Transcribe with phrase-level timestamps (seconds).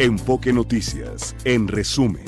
[0.00, 2.24] Enfoque Noticias, en resumen.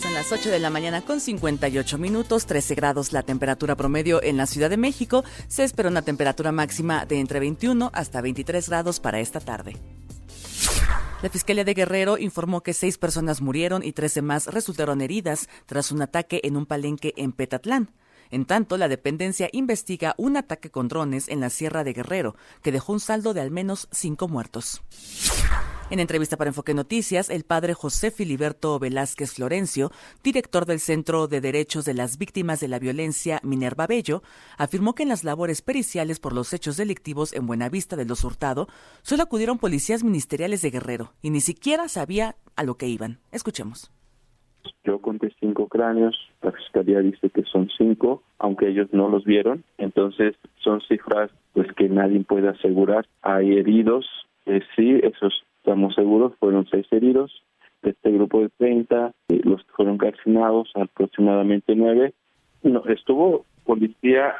[0.00, 4.36] Son las 8 de la mañana con 58 minutos, 13 grados la temperatura promedio en
[4.36, 5.24] la Ciudad de México.
[5.48, 9.76] Se espera una temperatura máxima de entre 21 hasta 23 grados para esta tarde.
[11.22, 15.90] La Fiscalía de Guerrero informó que seis personas murieron y 13 más resultaron heridas tras
[15.90, 17.90] un ataque en un palenque en Petatlán.
[18.30, 22.72] En tanto, la dependencia investiga un ataque con drones en la Sierra de Guerrero, que
[22.72, 24.82] dejó un saldo de al menos cinco muertos.
[25.88, 29.92] En entrevista para Enfoque Noticias, el padre José Filiberto Velázquez Florencio,
[30.24, 34.24] director del Centro de Derechos de las Víctimas de la Violencia Minerva Bello,
[34.58, 38.66] afirmó que en las labores periciales por los hechos delictivos en Buenavista de los Hurtado
[39.02, 43.20] solo acudieron policías ministeriales de Guerrero y ni siquiera sabía a lo que iban.
[43.30, 43.92] Escuchemos.
[44.84, 49.64] Yo conté cinco cráneos, la fiscalía dice que son cinco, aunque ellos no los vieron.
[49.78, 53.06] Entonces son cifras pues que nadie puede asegurar.
[53.22, 54.06] Hay heridos,
[54.46, 57.42] eh, sí, esos estamos seguros, fueron seis heridos.
[57.82, 62.14] De este grupo de 30, eh, los que fueron calcinados, aproximadamente nueve.
[62.62, 64.34] No, estuvo policía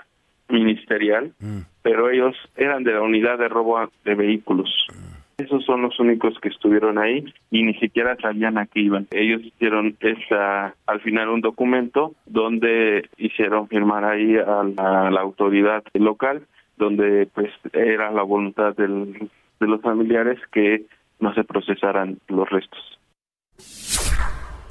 [0.49, 1.61] ministerial, mm.
[1.83, 4.71] pero ellos eran de la unidad de robo de vehículos.
[4.91, 5.16] Mm.
[5.39, 9.07] Esos son los únicos que estuvieron ahí y ni siquiera sabían a qué iban.
[9.11, 16.47] Ellos hicieron esa, al final un documento donde hicieron firmar ahí a la, autoridad local,
[16.79, 19.29] donde pues era la voluntad de
[19.61, 20.87] los familiares que
[21.21, 22.99] no se procesaran los restos.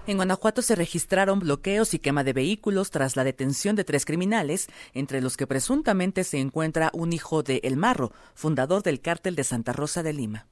[0.07, 4.67] En Guanajuato se registraron bloqueos y quema de vehículos tras la detención de tres criminales,
[4.95, 9.44] entre los que presuntamente se encuentra un hijo de El Marro, fundador del cártel de
[9.44, 10.47] Santa Rosa de Lima.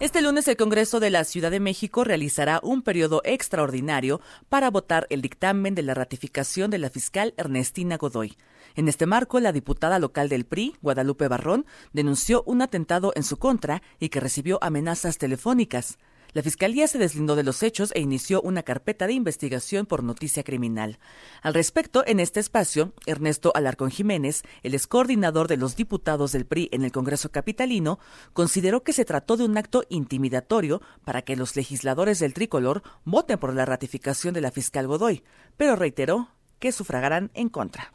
[0.00, 5.08] Este lunes el Congreso de la Ciudad de México realizará un periodo extraordinario para votar
[5.10, 8.36] el dictamen de la ratificación de la fiscal Ernestina Godoy.
[8.76, 13.38] En este marco, la diputada local del PRI, Guadalupe Barrón, denunció un atentado en su
[13.38, 15.98] contra y que recibió amenazas telefónicas.
[16.38, 20.44] La Fiscalía se deslindó de los hechos e inició una carpeta de investigación por noticia
[20.44, 20.98] criminal.
[21.42, 26.46] Al respecto, en este espacio, Ernesto Alarcón Jiménez, el ex coordinador de los diputados del
[26.46, 27.98] PRI en el Congreso Capitalino,
[28.34, 33.38] consideró que se trató de un acto intimidatorio para que los legisladores del tricolor voten
[33.38, 35.24] por la ratificación de la fiscal Godoy,
[35.56, 36.28] pero reiteró
[36.60, 37.92] que sufragarán en contra.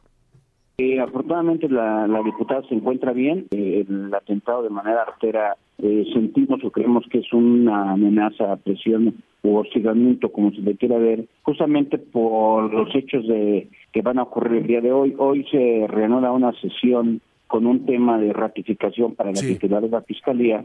[0.80, 3.48] Eh, afortunadamente la, diputada se encuentra bien.
[3.52, 9.16] Eh, el atentado de manera artera eh, sentimos o creemos que es una amenaza, presión
[9.42, 14.24] o hostigamiento, como se le quiera ver, justamente por los hechos de que van a
[14.24, 15.16] ocurrir el día de hoy.
[15.18, 20.02] Hoy se reanuda una sesión con un tema de ratificación para la titular de la
[20.02, 20.64] Fiscalía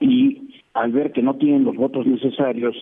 [0.00, 2.76] y al ver que no tienen los votos necesarios,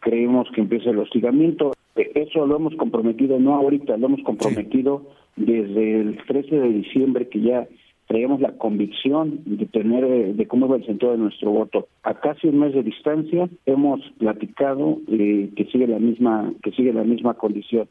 [0.00, 1.72] creemos que empieza el hostigamiento.
[1.94, 5.06] Eso lo hemos comprometido, no ahorita, lo hemos comprometido
[5.36, 7.66] desde el 13 de diciembre que ya
[8.10, 11.86] traíamos la convicción de tener eh, de cómo va el sentido de nuestro voto.
[12.02, 16.92] A casi un mes de distancia hemos platicado eh, que sigue la misma que sigue
[16.92, 17.88] la misma condición.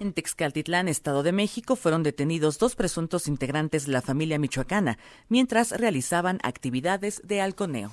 [0.00, 4.96] En Texcaltitlán, Estado de México, fueron detenidos dos presuntos integrantes de la familia michoacana
[5.28, 7.90] mientras realizaban actividades de halconeo.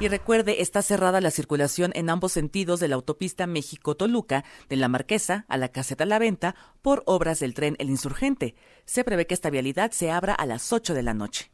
[0.00, 4.88] Y recuerde, está cerrada la circulación en ambos sentidos de la autopista México-Toluca, de la
[4.88, 8.56] Marquesa a la Caseta La Venta, por obras del tren El Insurgente.
[8.86, 11.52] Se prevé que esta vialidad se abra a las 8 de la noche.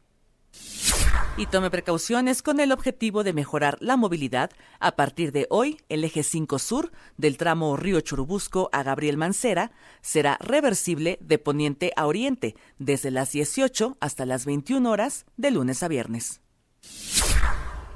[1.37, 4.49] Y tome precauciones con el objetivo de mejorar la movilidad.
[4.79, 9.71] A partir de hoy, el eje 5 sur del tramo Río Churubusco a Gabriel Mancera
[10.01, 15.83] será reversible de poniente a oriente desde las 18 hasta las 21 horas de lunes
[15.83, 16.41] a viernes.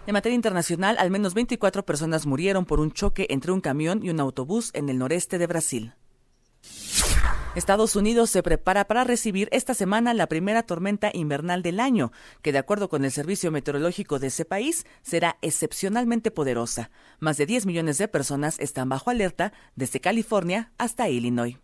[0.07, 4.11] En materia internacional, al menos 24 personas murieron por un choque entre un camión y
[4.11, 5.93] un autobús en el noreste de Brasil.
[7.55, 12.11] Estados Unidos se prepara para recibir esta semana la primera tormenta invernal del año,
[12.43, 16.91] que de acuerdo con el Servicio Meteorológico de ese país será excepcionalmente poderosa.
[17.19, 21.57] Más de 10 millones de personas están bajo alerta desde California hasta Illinois.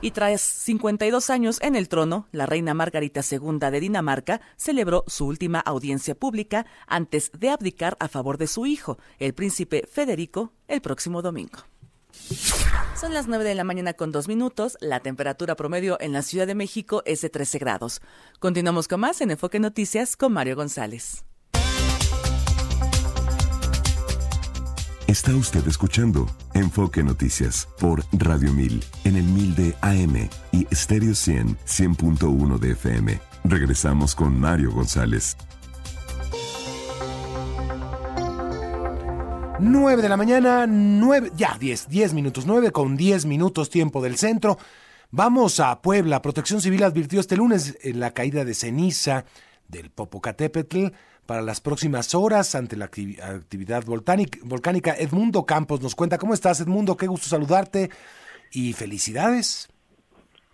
[0.00, 5.26] Y tras 52 años en el trono, la reina Margarita II de Dinamarca celebró su
[5.26, 10.82] última audiencia pública antes de abdicar a favor de su hijo, el príncipe Federico, el
[10.82, 11.60] próximo domingo.
[12.98, 14.76] Son las 9 de la mañana con dos minutos.
[14.80, 18.00] La temperatura promedio en la Ciudad de México es de 13 grados.
[18.38, 21.24] Continuamos con más en Enfoque Noticias con Mario González.
[25.16, 31.14] Está usted escuchando Enfoque Noticias por Radio 1000 en el 1000 de AM y Stereo
[31.14, 33.18] 100 100.1 de FM.
[33.44, 35.38] Regresamos con Mario González.
[39.58, 44.18] 9 de la mañana, 9, ya 10, 10 minutos, 9 con 10 minutos tiempo del
[44.18, 44.58] centro.
[45.10, 46.20] Vamos a Puebla.
[46.20, 49.24] Protección Civil advirtió este lunes en la caída de ceniza
[49.68, 50.86] del Popocatépetl
[51.26, 54.94] para las próximas horas ante la actividad volcánica.
[54.94, 56.18] Edmundo Campos nos cuenta.
[56.18, 56.96] ¿Cómo estás, Edmundo?
[56.96, 57.90] Qué gusto saludarte
[58.52, 59.68] y felicidades.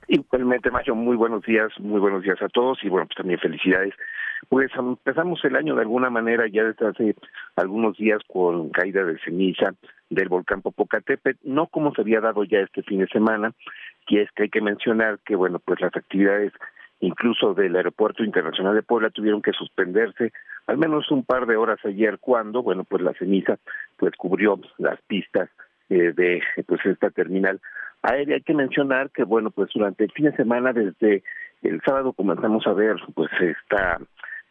[0.08, 3.94] Igualmente, Mayo, muy buenos días, muy buenos días a todos y bueno, pues también felicidades
[4.48, 7.16] pues empezamos el año de alguna manera ya desde hace
[7.56, 9.74] algunos días con caída de ceniza
[10.10, 13.52] del volcán Popocatépetl, no como se había dado ya este fin de semana,
[14.08, 16.52] y es que hay que mencionar que bueno, pues las actividades
[17.02, 20.32] incluso del Aeropuerto Internacional de Puebla tuvieron que suspenderse
[20.66, 23.58] al menos un par de horas ayer cuando, bueno, pues la ceniza
[23.96, 25.50] pues cubrió las pistas
[25.90, 27.60] eh, de pues esta terminal
[28.02, 28.36] aérea.
[28.36, 31.24] Hay que mencionar que bueno, pues durante el fin de semana desde
[31.62, 33.98] el sábado comenzamos a ver pues esta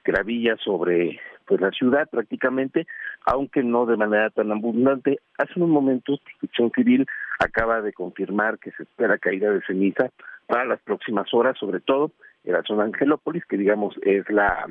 [0.04, 2.86] gravilla sobre pues la ciudad prácticamente,
[3.25, 5.19] aunque no de manera tan abundante.
[5.38, 7.07] Hace unos momentos Protección Civil
[7.39, 10.09] acaba de confirmar que se espera caída de ceniza
[10.47, 12.12] para las próximas horas, sobre todo
[12.44, 14.66] en la zona Angelópolis, que digamos es la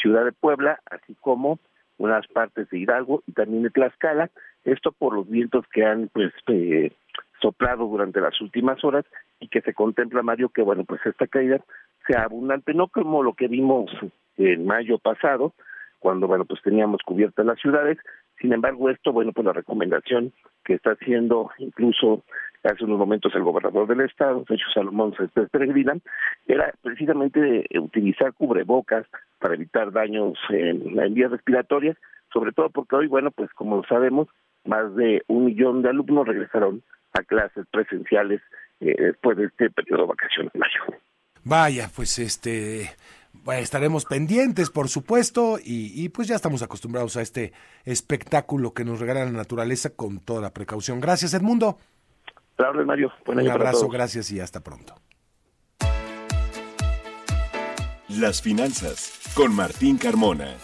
[0.00, 1.58] ciudad de Puebla, así como
[1.98, 4.30] unas partes de Hidalgo y también de Tlaxcala,
[4.64, 6.92] esto por los vientos que han pues eh,
[7.40, 9.04] soplado durante las últimas horas
[9.38, 11.60] y que se contempla Mario que bueno pues esta caída
[12.06, 13.90] sea abundante, no como lo que vimos
[14.36, 15.54] en mayo pasado,
[16.04, 17.96] cuando, bueno, pues teníamos cubiertas las ciudades.
[18.44, 20.30] Sin embargo, esto, bueno, pues la recomendación
[20.66, 22.24] que está haciendo incluso
[22.62, 25.96] hace unos momentos el gobernador del estado, Sergio Salomón Céspedes Peregrina,
[26.46, 29.06] era precisamente utilizar cubrebocas
[29.38, 31.96] para evitar daños en, en vías respiratorias,
[32.34, 34.28] sobre todo porque hoy, bueno, pues como sabemos,
[34.66, 36.82] más de un millón de alumnos regresaron
[37.14, 38.42] a clases presenciales
[38.80, 41.00] eh, después de este periodo de vacaciones mayo.
[41.44, 42.90] Vaya, pues este
[43.52, 47.52] estaremos pendientes, por supuesto, y, pues ya estamos acostumbrados a este
[47.84, 51.00] espectáculo que nos regala la naturaleza con toda la precaución.
[51.00, 51.78] Gracias, Edmundo.
[52.56, 53.12] Claro, Mario.
[53.26, 54.94] Un abrazo, gracias y hasta pronto.
[58.08, 60.56] Las finanzas con Martín Carmona.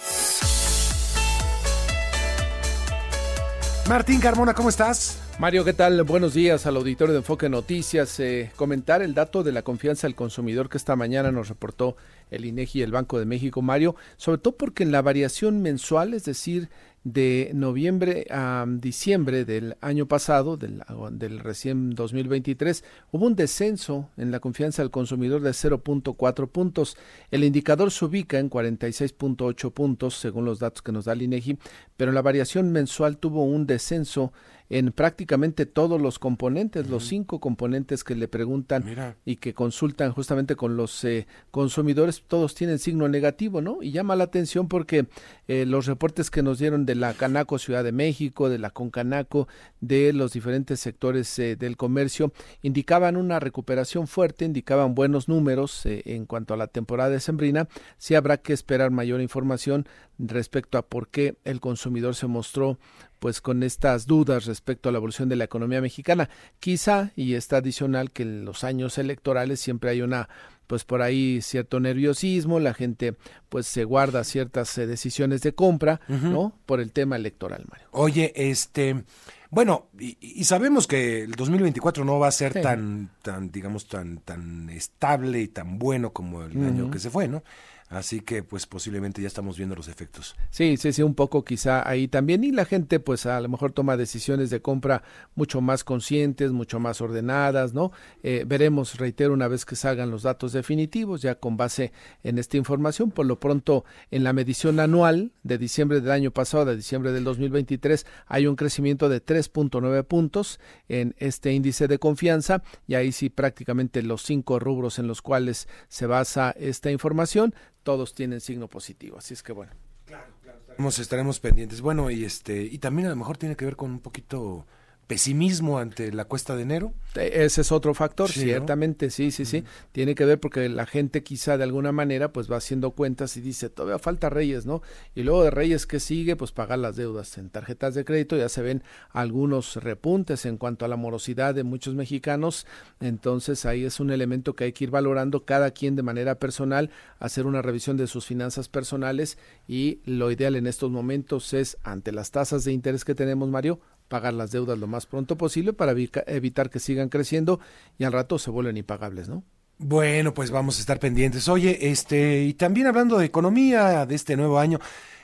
[3.89, 5.19] Martín Carmona, ¿cómo estás?
[5.41, 6.03] Mario, ¿qué tal?
[6.05, 8.21] Buenos días al auditorio de Enfoque Noticias.
[8.21, 11.97] Eh, comentar el dato de la confianza del consumidor que esta mañana nos reportó
[12.31, 16.15] el INEGI y el Banco de México, Mario, sobre todo porque en la variación mensual,
[16.15, 16.69] es decir,
[17.03, 20.83] de noviembre a diciembre del año pasado, del,
[21.13, 26.97] del, recién 2023, hubo un descenso en la confianza del consumidor de 0.4 puntos.
[27.31, 31.59] El indicador se ubica en 46.8 puntos, según los datos que nos da el INEGI,
[31.97, 34.33] pero la variación mensual tuvo un descenso
[34.71, 38.85] en prácticamente todos los componentes, los cinco componentes que le preguntan
[39.25, 43.83] y que consultan justamente con los eh, consumidores, todos tienen signo negativo, ¿no?
[43.83, 45.07] Y llama la atención porque
[45.49, 49.49] eh, los reportes que nos dieron de la Canaco Ciudad de México, de la Concanaco,
[49.81, 52.33] de los diferentes sectores eh, del comercio,
[52.63, 57.67] indicaban una recuperación fuerte, indicaban buenos números en cuanto a la temporada de sembrina.
[57.99, 59.87] Sí habrá que esperar mayor información
[60.21, 62.79] respecto a por qué el consumidor se mostró
[63.21, 66.29] pues con estas dudas respecto a la evolución de la economía mexicana.
[66.59, 70.29] Quizá, y está adicional, que en los años electorales siempre hay una
[70.67, 73.17] pues por ahí cierto nerviosismo, la gente
[73.49, 76.57] pues se guarda ciertas eh, decisiones de compra, ¿no?
[76.65, 77.89] Por el tema electoral, Mario.
[77.91, 79.03] Oye, este,
[79.51, 84.71] bueno, y, sabemos que el 2024 no va a ser tan, tan, digamos, tan, tan
[84.71, 87.43] estable y tan bueno como el año que se fue, ¿no?
[87.91, 90.37] Así que pues posiblemente ya estamos viendo los efectos.
[90.51, 92.45] Sí, sí, sí, un poco quizá ahí también.
[92.45, 95.03] Y la gente pues a lo mejor toma decisiones de compra
[95.35, 97.91] mucho más conscientes, mucho más ordenadas, ¿no?
[98.23, 101.93] Eh, veremos, reitero, una vez que salgan los datos definitivos, ya con base
[102.23, 103.11] en esta información.
[103.11, 107.25] Por lo pronto, en la medición anual de diciembre del año pasado, de diciembre del
[107.25, 112.63] 2023, hay un crecimiento de 3.9 puntos en este índice de confianza.
[112.87, 118.15] Y ahí sí prácticamente los cinco rubros en los cuales se basa esta información todos
[118.15, 119.19] tienen signo positivo.
[119.19, 119.73] Así es que bueno.
[120.07, 120.59] Claro, claro.
[120.61, 121.81] Estaremos, estaremos pendientes.
[121.81, 124.67] Bueno, y este, y también a lo mejor tiene que ver con un poquito
[125.11, 126.95] pesimismo ante la cuesta de enero.
[127.17, 129.65] E, ese es otro factor, ciertamente, sí, sí, sí.
[129.91, 133.41] Tiene que ver porque la gente quizá de alguna manera pues va haciendo cuentas y
[133.41, 134.83] dice, todavía falta Reyes, ¿no?
[135.17, 136.37] Y luego de Reyes, ¿qué sigue?
[136.37, 138.37] Pues pagar las deudas en tarjetas de crédito.
[138.37, 142.65] Ya se ven algunos repuntes en cuanto a la morosidad de muchos mexicanos.
[143.01, 146.91] Entonces ahí es un elemento que hay que ir valorando cada quien de manera personal,
[147.19, 152.13] hacer una revisión de sus finanzas personales y lo ideal en estos momentos es, ante
[152.13, 155.93] las tasas de interés que tenemos, Mario, pagar las deudas lo más pronto posible para
[155.93, 157.61] evitar que sigan creciendo
[157.97, 159.45] y al rato se vuelven impagables, ¿no?
[159.79, 161.49] Bueno, pues vamos a estar pendientes.
[161.49, 164.79] Oye, este, y también hablando de economía de este nuevo año,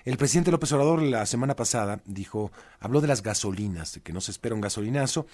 [0.05, 4.23] el presidente López Obrador la semana pasada dijo, habló de las gasolinas, de que no
[4.23, 5.27] se espera un gasolinazo,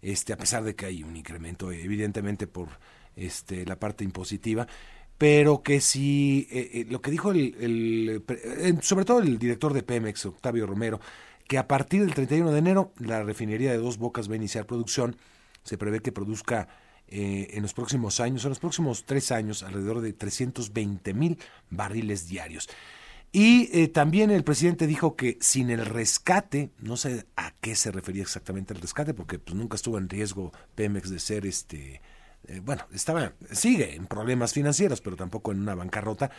[0.00, 2.68] este, a pesar de que hay un incremento, evidentemente, por
[3.16, 4.66] este, la parte impositiva,
[5.18, 9.82] pero que si eh, eh, lo que dijo el, eh, sobre todo el director de
[9.82, 11.00] Pemex, Octavio Romero,
[11.50, 14.66] que a partir del 31 de enero la refinería de Dos Bocas va a iniciar
[14.66, 15.16] producción,
[15.64, 16.68] se prevé que produzca
[17.08, 22.68] en los próximos años, en los próximos tres años, alrededor de 320 mil barriles diarios.
[23.32, 27.90] Y eh, también el presidente dijo que sin el rescate, no sé a qué se
[27.90, 32.00] refería exactamente el rescate, porque pues, nunca estuvo en riesgo Pemex de ser este,
[32.50, 36.32] eh, bueno, estaba, sigue en problemas financieros, pero tampoco en una bancarrota,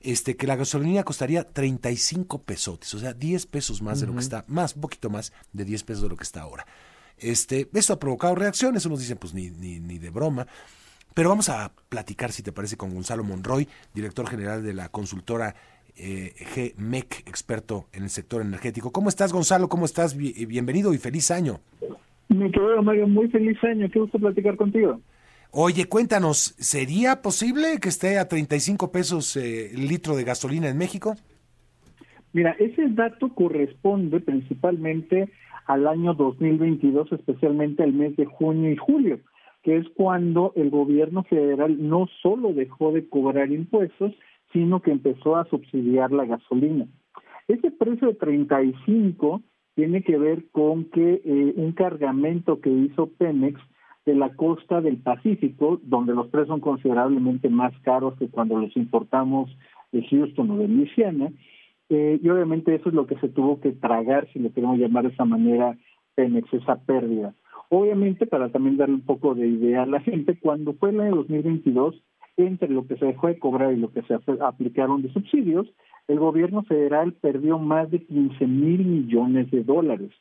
[0.00, 4.20] este, que la gasolina costaría 35 pesos, o sea, 10 pesos más de lo que
[4.20, 6.66] está, más, un poquito más de 10 pesos de lo que está ahora.
[7.18, 10.46] Este, esto ha provocado reacciones, unos dicen pues ni, ni, ni de broma,
[11.12, 15.54] pero vamos a platicar, si te parece, con Gonzalo Monroy, director general de la consultora
[15.96, 18.90] eh, GMEC, experto en el sector energético.
[18.90, 19.68] ¿Cómo estás, Gonzalo?
[19.68, 20.16] ¿Cómo estás?
[20.16, 21.60] Bienvenido y feliz año.
[22.28, 23.90] Mi querido Mario, muy feliz año.
[23.90, 25.00] Qué gusto platicar contigo.
[25.60, 30.78] Oye, cuéntanos, ¿sería posible que esté a 35 pesos eh, el litro de gasolina en
[30.78, 31.16] México?
[32.32, 35.28] Mira, ese dato corresponde principalmente
[35.66, 39.18] al año 2022, especialmente al mes de junio y julio,
[39.64, 44.12] que es cuando el gobierno federal no solo dejó de cobrar impuestos,
[44.52, 46.86] sino que empezó a subsidiar la gasolina.
[47.48, 49.42] Ese precio de 35
[49.74, 53.60] tiene que ver con que eh, un cargamento que hizo Pemex
[54.08, 58.74] de la costa del Pacífico, donde los precios son considerablemente más caros que cuando los
[58.74, 59.54] importamos
[59.92, 61.30] de Houston o de Luisiana,
[61.90, 65.04] eh, y obviamente eso es lo que se tuvo que tragar, si lo queremos llamar
[65.04, 65.76] de esa manera,
[66.14, 67.34] Pemex, esa pérdida.
[67.68, 71.16] Obviamente, para también darle un poco de idea a la gente, cuando fue el año
[71.16, 72.02] 2022,
[72.38, 75.66] entre lo que se dejó de cobrar y lo que se aplicaron de subsidios,
[76.06, 80.12] el gobierno federal perdió más de 15 mil millones de dólares.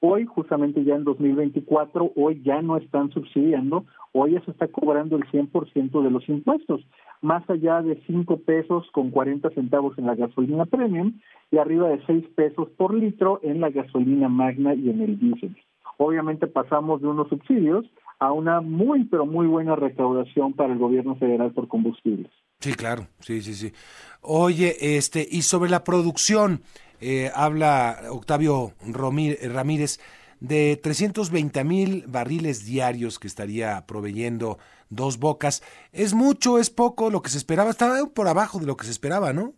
[0.00, 5.16] Hoy, justamente ya en 2024, hoy ya no están subsidiando, hoy ya se está cobrando
[5.16, 6.86] el 100% de los impuestos,
[7.20, 11.14] más allá de 5 pesos con 40 centavos en la gasolina premium
[11.50, 15.56] y arriba de 6 pesos por litro en la gasolina magna y en el diésel.
[15.96, 17.84] Obviamente pasamos de unos subsidios
[18.20, 22.30] a una muy, pero muy buena recaudación para el gobierno federal por combustibles.
[22.60, 23.72] Sí, claro, sí, sí, sí.
[24.20, 26.62] Oye, este, y sobre la producción,
[27.00, 30.00] eh, habla Octavio Ramírez
[30.40, 34.58] de 320 mil barriles diarios que estaría proveyendo
[34.90, 35.62] dos bocas.
[35.92, 37.70] ¿Es mucho, es poco lo que se esperaba?
[37.70, 39.52] Estaba por abajo de lo que se esperaba, ¿no?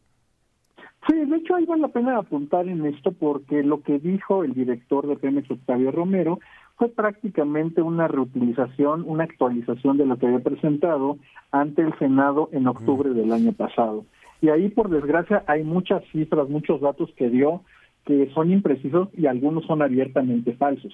[1.06, 4.52] Sí, de hecho ahí vale la pena apuntar en esto porque lo que dijo el
[4.52, 6.40] director de Pemex, Octavio Romero,
[6.76, 11.18] fue prácticamente una reutilización, una actualización de lo que había presentado
[11.52, 14.04] ante el Senado en octubre del año pasado.
[14.40, 17.62] Y ahí, por desgracia, hay muchas cifras, muchos datos que dio
[18.06, 20.92] que son imprecisos y algunos son abiertamente falsos.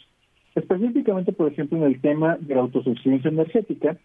[0.54, 3.96] Específicamente, por ejemplo, en el tema de la autosuficiencia energética,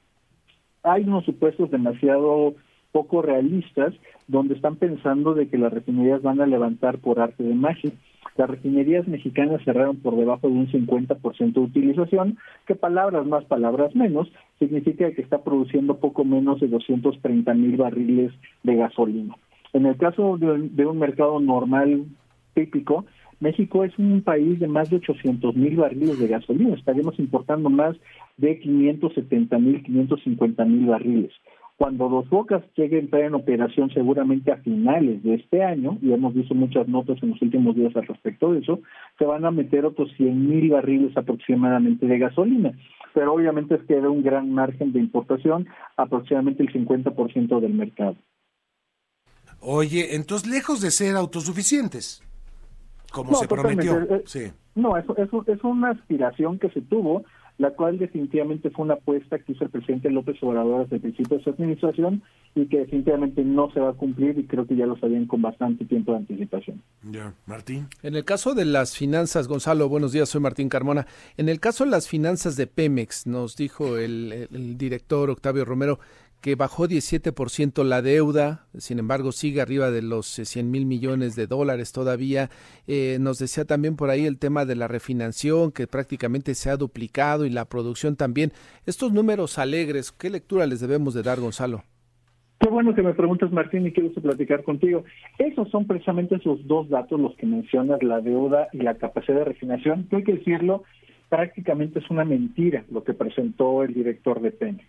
[0.83, 2.55] hay unos supuestos demasiado
[2.91, 3.93] poco realistas
[4.27, 7.91] donde están pensando de que las refinerías van a levantar por arte de magia.
[8.37, 13.95] Las refinerías mexicanas cerraron por debajo de un 50% de utilización, que palabras más, palabras
[13.95, 18.31] menos, significa que está produciendo poco menos de 230 mil barriles
[18.63, 19.35] de gasolina.
[19.73, 22.05] En el caso de, un mercado normal
[22.53, 23.05] típico,
[23.39, 26.75] México es un país de más de 800 mil barriles de gasolina.
[26.75, 27.95] Estaríamos importando más
[28.37, 31.31] de 570 mil, 550 mil barriles.
[31.81, 36.13] Cuando Dos Bocas llegue a entrar en operación seguramente a finales de este año, y
[36.13, 38.81] hemos visto muchas notas en los últimos días al respecto de eso,
[39.17, 42.71] se van a meter otros 100 mil barriles aproximadamente de gasolina.
[43.15, 48.15] Pero obviamente es que queda un gran margen de importación, aproximadamente el 50% del mercado.
[49.59, 52.21] Oye, entonces lejos de ser autosuficientes,
[53.11, 54.01] como se prometió.
[54.01, 54.51] Eh, sí.
[54.75, 57.23] No, eso, eso es una aspiración que se tuvo
[57.61, 61.37] la cual definitivamente fue una apuesta que hizo el presidente López Obrador desde el principio
[61.37, 62.23] de su administración
[62.55, 65.43] y que definitivamente no se va a cumplir y creo que ya lo sabían con
[65.43, 66.81] bastante tiempo de anticipación.
[67.03, 67.87] Ya, Martín.
[68.01, 71.05] En el caso de las finanzas, Gonzalo, buenos días, soy Martín Carmona.
[71.37, 75.99] En el caso de las finanzas de Pemex, nos dijo el, el director Octavio Romero
[76.41, 81.35] que bajó 17% la deuda, sin embargo sigue arriba de los 100 eh, mil millones
[81.35, 82.49] de dólares todavía.
[82.87, 86.77] Eh, nos decía también por ahí el tema de la refinanciación, que prácticamente se ha
[86.77, 88.51] duplicado y la producción también.
[88.87, 91.83] Estos números alegres, ¿qué lectura les debemos de dar, Gonzalo?
[92.59, 95.03] Qué bueno que me preguntas, Martín, y quiero platicar contigo.
[95.37, 99.45] Esos son precisamente esos dos datos los que mencionas, la deuda y la capacidad de
[99.45, 100.07] refinación.
[100.11, 100.83] hay que decirlo,
[101.29, 104.85] prácticamente es una mentira lo que presentó el director de Pemex.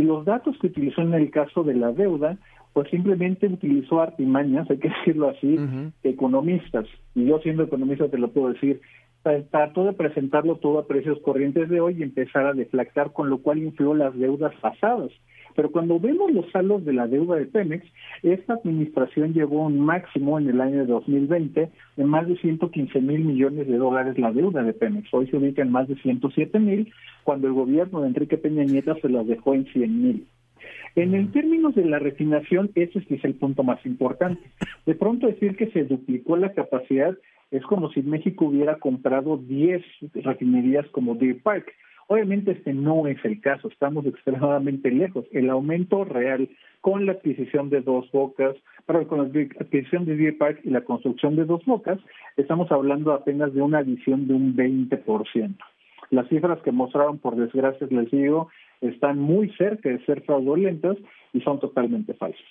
[0.00, 2.38] Y los datos que utilizó en el caso de la deuda,
[2.72, 5.58] pues simplemente utilizó artimañas, hay que decirlo así,
[6.02, 6.86] economistas.
[7.14, 8.80] Y yo siendo economista te lo puedo decir,
[9.50, 13.42] trató de presentarlo todo a precios corrientes de hoy y empezar a deflactar, con lo
[13.42, 15.10] cual infló las deudas pasadas.
[15.60, 17.84] Pero cuando vemos los saldos de la deuda de Pemex,
[18.22, 23.68] esta administración llevó un máximo en el año 2020 de más de 115 mil millones
[23.68, 25.12] de dólares la deuda de Pemex.
[25.12, 26.90] Hoy se ubica en más de 107 mil,
[27.24, 30.26] cuando el gobierno de Enrique Peña Nieto se las dejó en 100 mil.
[30.96, 34.40] En el términos de la refinación, ese sí es el punto más importante.
[34.86, 37.14] De pronto decir que se duplicó la capacidad
[37.50, 39.82] es como si México hubiera comprado 10
[40.14, 41.70] refinerías como Deer Park.
[42.12, 45.26] Obviamente este no es el caso, estamos extremadamente lejos.
[45.30, 46.48] El aumento real
[46.80, 50.80] con la adquisición de dos bocas, pero con la adquisición de Deer Park y la
[50.80, 52.00] construcción de dos bocas,
[52.36, 55.56] estamos hablando apenas de una adición de un 20%.
[56.10, 58.48] Las cifras que mostraron, por desgracia, les digo,
[58.80, 60.96] están muy cerca de ser fraudulentas
[61.32, 62.42] y son totalmente falsas.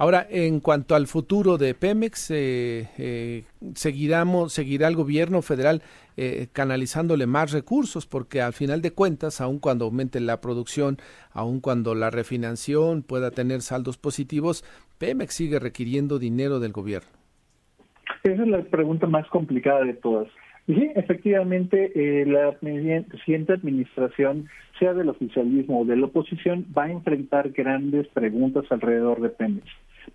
[0.00, 3.42] Ahora, en cuanto al futuro de Pemex, eh, eh,
[3.74, 5.82] seguiremos, seguirá el gobierno federal
[6.16, 10.98] eh, canalizándole más recursos, porque al final de cuentas, aun cuando aumente la producción,
[11.32, 14.64] aun cuando la refinanciación pueda tener saldos positivos,
[14.98, 17.10] Pemex sigue requiriendo dinero del gobierno.
[18.22, 20.28] Esa es la pregunta más complicada de todas.
[20.68, 22.54] Sí, efectivamente, eh, la
[23.24, 29.22] siguiente administración, sea del oficialismo o de la oposición, va a enfrentar grandes preguntas alrededor
[29.22, 29.66] de Pemex.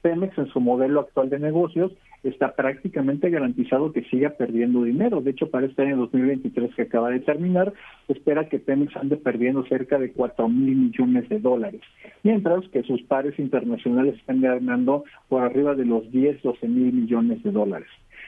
[0.04, 1.94] Pemex en su modelo actual de negocios
[2.24, 5.22] está prácticamente garantizado que siga perdiendo dinero.
[5.22, 7.74] De hecho, para este año 2023 que acaba de terminar,
[8.10, 11.82] espera que Pemex ande perdiendo cerca de 4 mil millones de dólares,
[12.22, 17.42] mientras que sus pares internacionales están ganando por arriba de los 10, 12 mil millones
[17.42, 17.88] de dólares.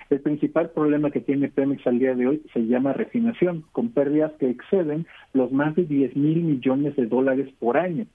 [0.10, 4.32] El principal problema que tiene Pemex al día de hoy se llama refinación, con pérdidas
[4.40, 8.06] que exceden los más de 10 mil millones de dólares por año.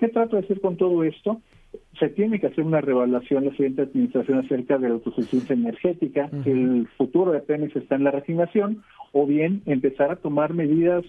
[0.00, 1.40] ¿Qué trato de decir con todo esto?
[1.98, 6.52] Se tiene que hacer una revaluación la siguiente administración acerca de la autosuficiencia energética, que
[6.52, 11.04] el futuro de Pemex está en la refinación, o bien empezar a tomar medidas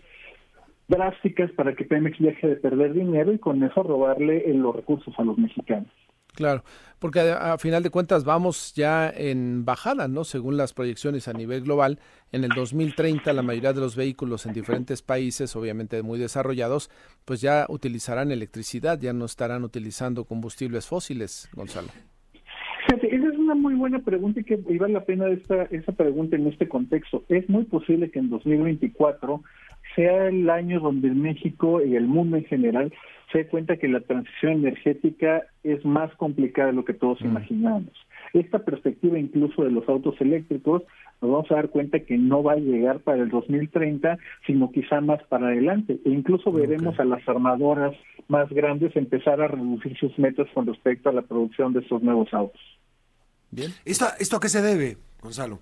[0.87, 5.23] drásticas para que Pemex deje de perder dinero y con eso robarle los recursos a
[5.23, 5.91] los mexicanos.
[6.33, 6.63] Claro,
[6.99, 10.23] porque a, final de cuentas vamos ya en bajada, ¿no?
[10.23, 11.99] Según las proyecciones a nivel global,
[12.31, 16.89] en el 2030 la mayoría de los vehículos en diferentes países, obviamente muy desarrollados,
[17.25, 21.89] pues ya utilizarán electricidad, ya no estarán utilizando combustibles fósiles, Gonzalo.
[22.87, 26.47] Esa es una muy buena pregunta y que vale la pena esta, esa pregunta en
[26.47, 27.23] este contexto.
[27.29, 29.43] Es muy posible que en 2024
[29.95, 32.93] sea el año donde México y el mundo en general
[33.31, 37.25] se dé cuenta que la transición energética es más complicada de lo que todos mm.
[37.25, 37.93] imaginamos.
[38.33, 40.83] Esta perspectiva incluso de los autos eléctricos
[41.21, 45.01] nos vamos a dar cuenta que no va a llegar para el 2030, sino quizá
[45.01, 45.99] más para adelante.
[46.05, 47.93] E incluso veremos a las armadoras
[48.27, 52.33] más grandes empezar a reducir sus metas con respecto a la producción de estos nuevos
[52.33, 52.61] autos.
[53.51, 53.71] Bien.
[53.83, 55.59] ¿Esto, ¿Esto a qué se debe, Gonzalo?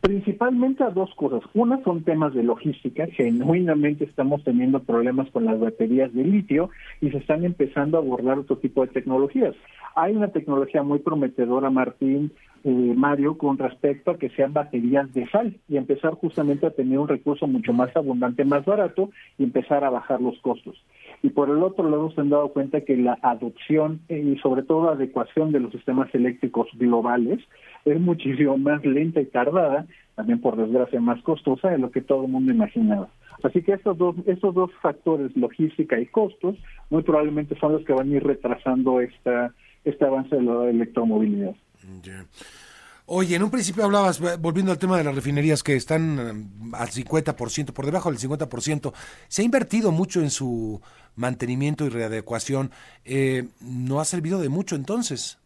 [0.00, 1.42] Principalmente a dos cosas.
[1.52, 3.06] Una son temas de logística.
[3.08, 6.70] Genuinamente estamos teniendo problemas con las baterías de litio
[7.02, 9.54] y se están empezando a abordar otro tipo de tecnologías.
[9.94, 12.32] Hay una tecnología muy prometedora, Martín,
[12.64, 16.98] eh, Mario, con respecto a que sean baterías de sal y empezar justamente a tener
[16.98, 20.76] un recurso mucho más abundante, más barato y empezar a bajar los costos.
[21.22, 24.62] Y por el otro lado, se han dado cuenta que la adopción eh, y sobre
[24.62, 27.40] todo adecuación de los sistemas eléctricos globales
[27.84, 32.24] es muchísimo más lenta y tardada, también por desgracia más costosa de lo que todo
[32.24, 33.08] el mundo imaginaba.
[33.42, 36.56] Así que estos dos, estos dos factores, logística y costos,
[36.90, 41.54] muy probablemente son los que van a ir retrasando esta, este avance de la electromovilidad.
[43.12, 46.88] Oye, en un principio hablabas, volviendo al tema de las refinerías que están eh, al
[46.88, 48.92] 50%, por debajo del 50%,
[49.26, 50.80] se ha invertido mucho en su
[51.16, 52.70] mantenimiento y readecuación.
[53.04, 55.38] Eh, ¿No ha servido de mucho entonces?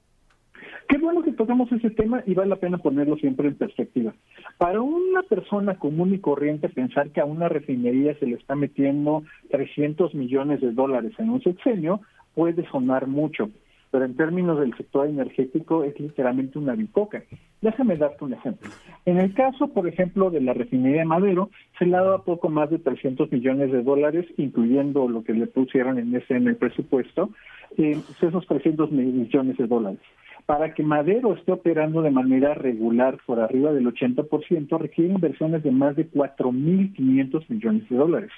[0.88, 4.14] Qué bueno que tocamos ese tema y vale la pena ponerlo siempre en perspectiva.
[4.59, 9.25] Para una persona común y corriente pensar que a una refinería se le está metiendo
[9.51, 12.03] 300 millones de dólares en un sexenio
[12.35, 13.49] puede sonar mucho,
[13.94, 17.22] pero en términos del sector energético es literalmente una bicoca.
[17.62, 18.68] Déjame darte un ejemplo.
[19.07, 22.48] En el caso, por ejemplo, de la refinería de Madero, se le ha dado poco
[22.48, 26.57] más de 300 millones de dólares, incluyendo lo que le pusieron en ese en el
[26.57, 27.30] presupuesto,
[27.78, 30.00] esos 300 millones de dólares.
[30.44, 35.70] Para que Madero esté operando de manera regular por arriba del 80%, requiere inversiones de
[35.70, 38.33] más de 4.500 millones de dólares.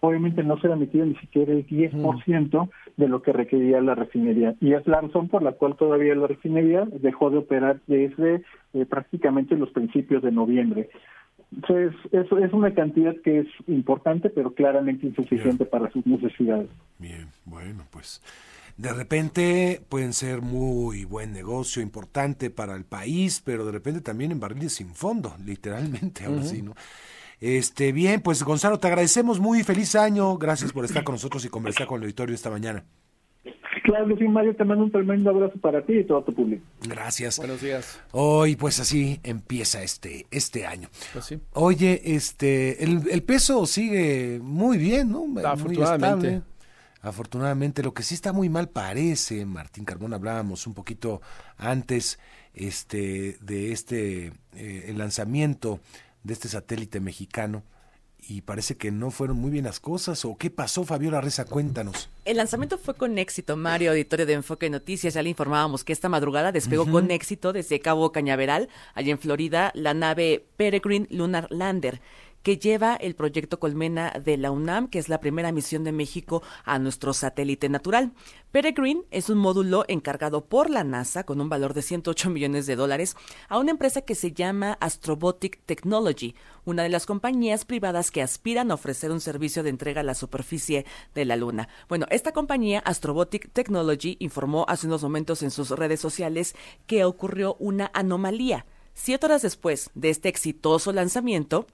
[0.00, 4.54] Obviamente no se ha emitido ni siquiera el 10% de lo que requería la refinería.
[4.60, 8.42] Y es la razón por la cual todavía la refinería dejó de operar desde
[8.74, 10.88] eh, prácticamente los principios de noviembre.
[11.68, 16.68] es, es, una cantidad que es importante, pero claramente insuficiente para sus necesidades.
[16.98, 18.22] Bien, bueno, pues
[18.78, 24.30] de repente pueden ser muy buen negocio, importante para el país, pero de repente también
[24.30, 26.74] en barriles sin fondo, literalmente, ahora sí, ¿no?
[27.40, 31.48] Este, bien, pues Gonzalo, te agradecemos muy feliz año, gracias por estar con nosotros y
[31.48, 32.84] conversar con el auditorio esta mañana.
[33.84, 36.62] Claro sí, Mario, te mando un tremendo abrazo para ti y todo tu público.
[36.86, 37.38] Gracias.
[37.38, 38.00] Buenos días.
[38.12, 40.88] Hoy, pues así empieza este, este año.
[41.12, 41.40] Pues sí.
[41.54, 45.24] Oye, este, el, peso sigue muy bien, ¿no?
[45.42, 46.42] Afortunadamente.
[47.00, 51.22] Afortunadamente, lo que sí está muy mal parece, Martín Carbón, hablábamos un poquito
[51.56, 52.18] antes
[52.52, 55.80] este, de este, eh, el lanzamiento
[56.22, 57.64] de este satélite mexicano
[58.20, 60.24] y parece que no fueron muy bien las cosas.
[60.24, 61.44] ¿O qué pasó, Fabiola Reza?
[61.44, 62.08] Cuéntanos.
[62.24, 65.14] El lanzamiento fue con éxito, Mario, auditorio de Enfoque Noticias.
[65.14, 69.70] Ya le informábamos que esta madrugada despegó con éxito desde Cabo Cañaveral, allá en Florida,
[69.74, 72.00] la nave Peregrine Lunar Lander
[72.42, 76.42] que lleva el proyecto Colmena de la UNAM, que es la primera misión de México
[76.64, 78.12] a nuestro satélite natural.
[78.52, 82.76] Peregrine es un módulo encargado por la NASA con un valor de 108 millones de
[82.76, 83.16] dólares
[83.48, 88.70] a una empresa que se llama Astrobotic Technology, una de las compañías privadas que aspiran
[88.70, 91.68] a ofrecer un servicio de entrega a la superficie de la Luna.
[91.88, 96.54] Bueno, esta compañía Astrobotic Technology informó hace unos momentos en sus redes sociales
[96.86, 98.66] que ocurrió una anomalía.
[98.94, 101.66] Siete horas después de este exitoso lanzamiento,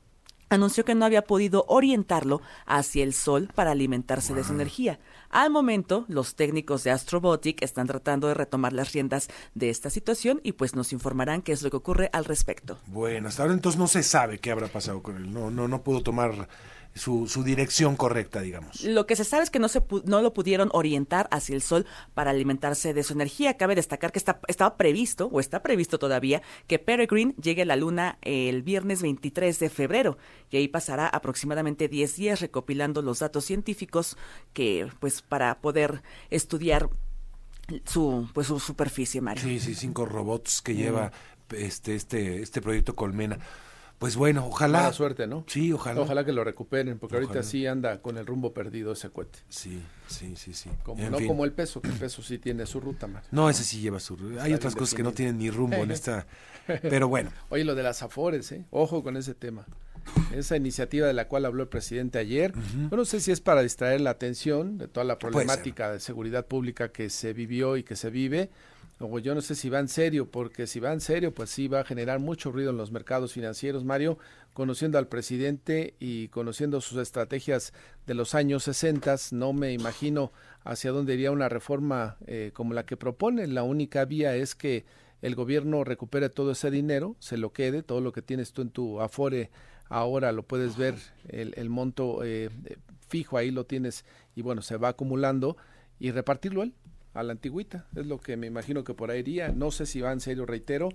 [0.48, 4.98] anunció que no había podido orientarlo hacia el Sol para alimentarse de su energía.
[5.30, 10.40] Al momento, los técnicos de Astrobotic están tratando de retomar las riendas de esta situación
[10.44, 12.78] y pues nos informarán qué es lo que ocurre al respecto.
[12.86, 15.32] Bueno, hasta ahora entonces no se sabe qué habrá pasado con él.
[15.32, 16.48] No, no, no pudo tomar
[16.94, 18.82] su, su, dirección correcta, digamos.
[18.82, 21.86] Lo que se sabe es que no, se no lo pudieron orientar hacia el Sol
[22.14, 23.56] para alimentarse de su energía.
[23.56, 27.76] Cabe destacar que está, estaba previsto, o está previsto todavía, que Peregrine llegue a la
[27.76, 30.18] Luna el viernes 23 de febrero
[30.50, 34.16] y ahí pasará aproximadamente 10 días recopilando los datos científicos
[34.52, 36.88] que, pues, para poder estudiar
[37.84, 39.42] su pues su superficie Mario.
[39.42, 41.12] Sí, sí, cinco robots que lleva
[41.50, 43.38] este este este proyecto Colmena.
[44.04, 44.80] Pues bueno, ojalá.
[44.80, 45.46] Mala suerte, ¿no?
[45.46, 46.02] Sí, ojalá.
[46.02, 49.38] Ojalá que lo recuperen, porque ahorita sí anda con el rumbo perdido ese cohete.
[49.48, 50.68] Sí, sí, sí, sí.
[50.82, 53.24] Como, no como el peso, que el peso sí tiene su ruta más.
[53.30, 54.42] No, ese sí lleva su ruta.
[54.42, 56.26] Hay otras cosas que no tienen ni rumbo en esta.
[56.82, 57.30] Pero bueno.
[57.48, 58.66] Oye, lo de las afores, ¿eh?
[58.72, 59.64] Ojo con ese tema.
[60.34, 62.52] Esa iniciativa de la cual habló el presidente ayer,
[62.90, 66.92] no sé si es para distraer la atención de toda la problemática de seguridad pública
[66.92, 68.50] que se vivió y que se vive,
[69.00, 71.68] o yo no sé si va en serio, porque si va en serio, pues sí
[71.68, 74.18] va a generar mucho ruido en los mercados financieros, Mario,
[74.52, 77.72] conociendo al presidente y conociendo sus estrategias
[78.06, 82.86] de los años 60, no me imagino hacia dónde iría una reforma eh, como la
[82.86, 83.46] que propone.
[83.48, 84.84] La única vía es que
[85.22, 88.70] el gobierno recupere todo ese dinero, se lo quede, todo lo que tienes tú en
[88.70, 89.50] tu afore
[89.88, 90.94] ahora lo puedes ver,
[91.28, 92.48] el, el monto eh,
[93.08, 94.04] fijo ahí lo tienes
[94.34, 95.56] y bueno, se va acumulando
[95.98, 96.74] y repartirlo él
[97.14, 97.86] a la antigüita.
[97.96, 99.48] Es lo que me imagino que por ahí iría.
[99.48, 100.90] No sé si va en serio, reitero,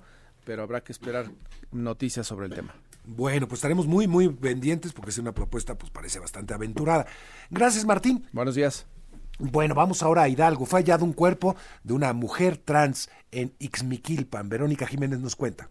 [0.45, 1.31] pero habrá que esperar
[1.71, 2.75] noticias sobre el tema.
[3.05, 7.07] Bueno, pues estaremos muy, muy pendientes porque es una propuesta, pues parece bastante aventurada.
[7.49, 8.27] Gracias, Martín.
[8.31, 8.85] Buenos días.
[9.39, 10.65] Bueno, vamos ahora a Hidalgo.
[10.65, 14.49] Fue hallado un cuerpo de una mujer trans en Ixmiquilpan.
[14.49, 15.69] Verónica Jiménez nos cuenta.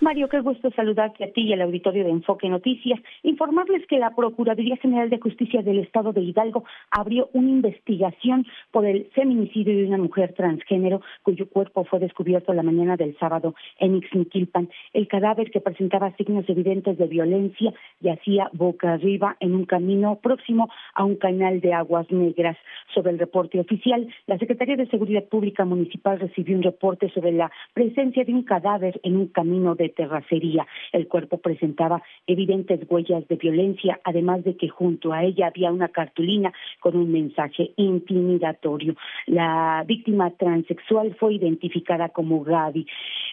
[0.00, 3.00] Mario, qué gusto saludarte a ti y al auditorio de Enfoque Noticias.
[3.24, 8.86] Informarles que la Procuraduría General de Justicia del Estado de Hidalgo abrió una investigación por
[8.86, 13.96] el feminicidio de una mujer transgénero cuyo cuerpo fue descubierto la mañana del sábado en
[13.96, 14.68] Ixmiquilpan.
[14.92, 20.68] El cadáver que presentaba signos evidentes de violencia yacía boca arriba en un camino próximo
[20.94, 22.56] a un canal de aguas negras.
[22.94, 27.50] Sobre el reporte oficial, la Secretaría de Seguridad Pública Municipal recibió un reporte sobre la
[27.74, 30.66] presencia de un cadáver en un camino de terracería.
[30.92, 35.88] El cuerpo presentaba evidentes huellas de violencia, además de que junto a ella había una
[35.88, 38.94] cartulina con un mensaje intimidatorio.
[39.26, 42.86] La víctima transexual fue identificada como Gaby.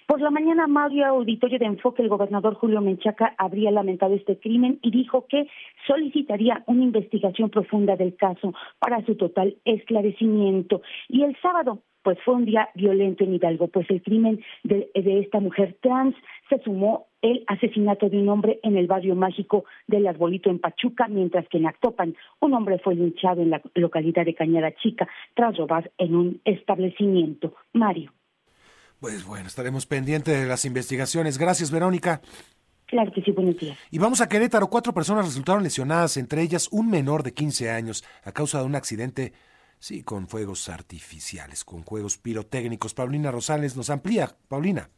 [0.08, 4.80] Por la mañana, Mario Auditorio de Enfoque, el gobernador Julio Menchaca habría lamentado este crimen
[4.82, 5.48] y dijo que
[5.88, 10.82] solicitaría una investigación profunda del caso para su total esclarecimiento.
[11.10, 15.40] Y el sábado, pues fue un día violento en Hidalgo, pues el crimen de, esta
[15.40, 16.16] mujer trans
[16.48, 21.08] se sumó el asesinato de un hombre en el barrio mágico del Arbolito en Pachuca,
[21.08, 25.58] mientras que en Actopan un hombre fue linchado en la localidad de Cañada Chica tras
[25.58, 27.56] robar en un establecimiento.
[27.74, 28.14] Mario.
[29.00, 31.40] Pues bueno, estaremos pendientes de las investigaciones.
[31.40, 32.22] Gracias, Verónica.
[32.86, 33.80] Claro que sí, buenos días.
[33.90, 34.68] Y vamos a Querétaro.
[34.68, 38.76] Cuatro personas resultaron lesionadas, entre ellas un menor de 15 años, a causa de un
[38.76, 39.34] accidente
[39.88, 42.96] Sí, con fuegos artificiales, con juegos pirotécnicos.
[42.96, 44.36] Paulina Rosales nos amplía.
[44.48, 44.90] Paulina.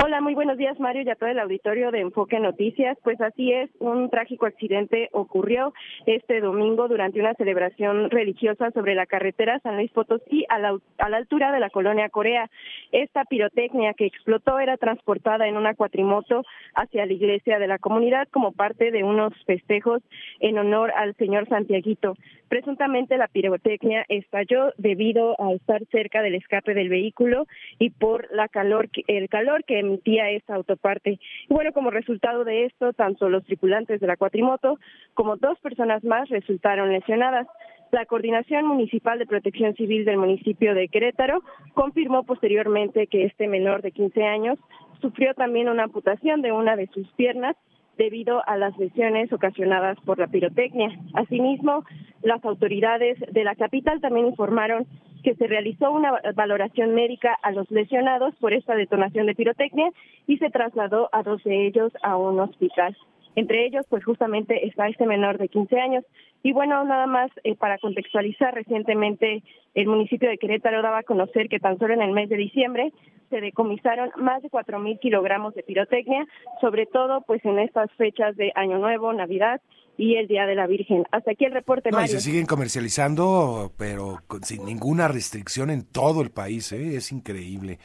[0.00, 2.96] Hola, muy buenos días Mario y a todo el auditorio de Enfoque Noticias.
[3.02, 5.74] Pues así es, un trágico accidente ocurrió
[6.06, 11.50] este domingo durante una celebración religiosa sobre la carretera San Luis Potosí a la, altura
[11.50, 12.48] de la colonia Corea.
[12.92, 16.44] Esta pirotecnia que explotó era transportada en una cuatrimoto
[16.76, 20.00] hacia la iglesia de la comunidad como parte de unos festejos
[20.38, 22.14] en honor al señor Santiaguito.
[22.48, 27.46] Presuntamente la pirotecnia estalló debido a estar cerca del escape del vehículo
[27.78, 31.18] y por la calor, el calor que emitía esta autoparte.
[31.48, 34.78] Y bueno, como resultado de esto, tanto los tripulantes de la cuatrimoto
[35.14, 37.46] como dos personas más resultaron lesionadas.
[37.90, 43.80] La Coordinación Municipal de Protección Civil del municipio de Querétaro confirmó posteriormente que este menor
[43.80, 44.58] de 15 años
[45.00, 47.56] sufrió también una amputación de una de sus piernas
[47.96, 50.90] debido a las lesiones ocasionadas por la pirotecnia.
[51.14, 51.84] Asimismo,
[52.22, 54.86] las autoridades de la capital también informaron
[55.22, 59.90] que se realizó una valoración médica a los lesionados por esta detonación de pirotecnia
[60.26, 62.96] y se trasladó a dos de ellos a un hospital.
[63.36, 66.04] Entre ellos, pues justamente está este menor de 15 años.
[66.42, 69.42] Y bueno, nada más eh, para contextualizar, recientemente
[69.74, 72.92] el municipio de Querétaro daba a conocer que tan solo en el mes de diciembre
[73.30, 76.26] se decomisaron más de 4.000 kilogramos de pirotecnia,
[76.60, 79.60] sobre todo pues en estas fechas de Año Nuevo, Navidad
[79.98, 81.04] y el Día de la Virgen.
[81.10, 86.22] Hasta aquí el reporte, no, Y se siguen comercializando, pero sin ninguna restricción en todo
[86.22, 86.96] el país, ¿eh?
[86.96, 87.80] es increíble.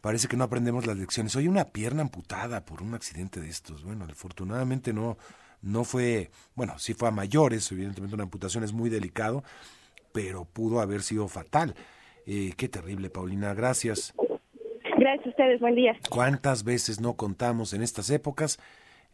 [0.00, 1.36] Parece que no aprendemos las lecciones.
[1.36, 3.84] Hoy una pierna amputada por un accidente de estos.
[3.84, 5.18] Bueno, afortunadamente no,
[5.60, 9.44] no fue, bueno, sí fue a mayores, evidentemente una amputación es muy delicado,
[10.12, 11.74] pero pudo haber sido fatal.
[12.26, 14.14] Eh, qué terrible, Paulina, gracias.
[14.96, 15.94] Gracias a ustedes, buen día.
[16.08, 18.58] ¿Cuántas veces no contamos en estas épocas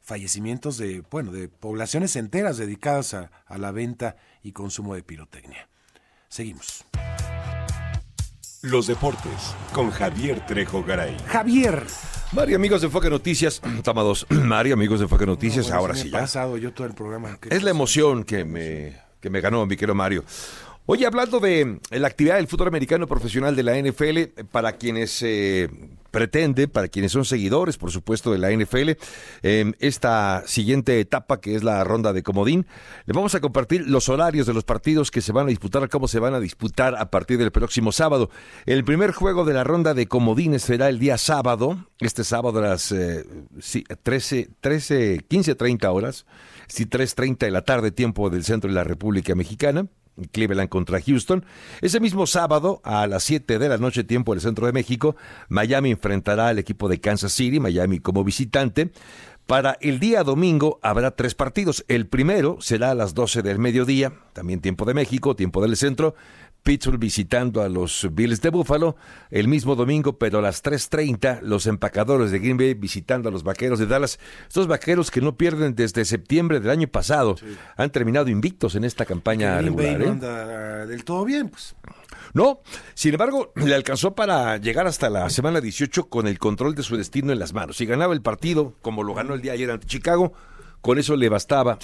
[0.07, 5.69] fallecimientos de, bueno, de poblaciones enteras dedicadas a, a la venta y consumo de pirotecnia?
[6.29, 6.85] Seguimos.
[8.63, 11.17] Los deportes con Javier Trejo Garay.
[11.27, 11.85] Javier.
[12.33, 14.27] Mario, amigos de Enfoque Noticias, toma dos.
[14.31, 16.21] Mario, amigos de Enfoque Noticias, ahora sí ya.
[16.21, 17.39] pasado yo todo el programa.
[17.51, 20.25] Es la emoción que me, que me ganó mi querido Mario.
[20.87, 25.69] Oye, hablando de la actividad del fútbol americano profesional de la NFL, para quienes eh,
[26.17, 28.93] pretende, para quienes son seguidores, por supuesto, de la NFL,
[29.43, 32.67] en esta siguiente etapa que es la ronda de comodín,
[33.05, 36.09] le vamos a compartir los horarios de los partidos que se van a disputar, cómo
[36.09, 38.31] se van a disputar a partir del próximo sábado.
[38.65, 42.63] El primer juego de la ronda de comodines será el día sábado, este sábado a
[42.63, 43.27] las eh,
[44.03, 46.25] 13, 13, 15, 30 horas,
[46.67, 49.87] sí, 3.30 de la tarde, tiempo del centro de la República Mexicana.
[50.33, 51.45] Cleveland contra Houston.
[51.81, 55.17] Ese mismo sábado, a las 7 de la noche, tiempo del centro de México,
[55.49, 58.91] Miami enfrentará al equipo de Kansas City, Miami como visitante.
[59.47, 61.85] Para el día domingo habrá tres partidos.
[61.87, 66.17] El primero será a las 12 del mediodía, también tiempo de México, tiempo del centro.
[66.67, 68.97] Pittsburgh visitando a los Bills de Buffalo
[69.31, 73.45] el mismo domingo, pero a las 3.30 los empacadores de Green Bay visitando a los
[73.45, 74.19] Vaqueros de Dallas.
[74.49, 77.37] Estos Vaqueros que no pierden desde septiembre del año pasado
[77.77, 79.99] han terminado invictos en esta campaña Green regular.
[79.99, 80.11] Bay ¿eh?
[80.11, 81.77] anda del todo bien, pues.
[82.35, 82.63] No,
[82.95, 86.97] sin embargo, le alcanzó para llegar hasta la semana 18 con el control de su
[86.97, 87.77] destino en las manos.
[87.77, 90.33] Si ganaba el partido, como lo ganó el día ayer ante Chicago,
[90.81, 91.79] con eso le bastaba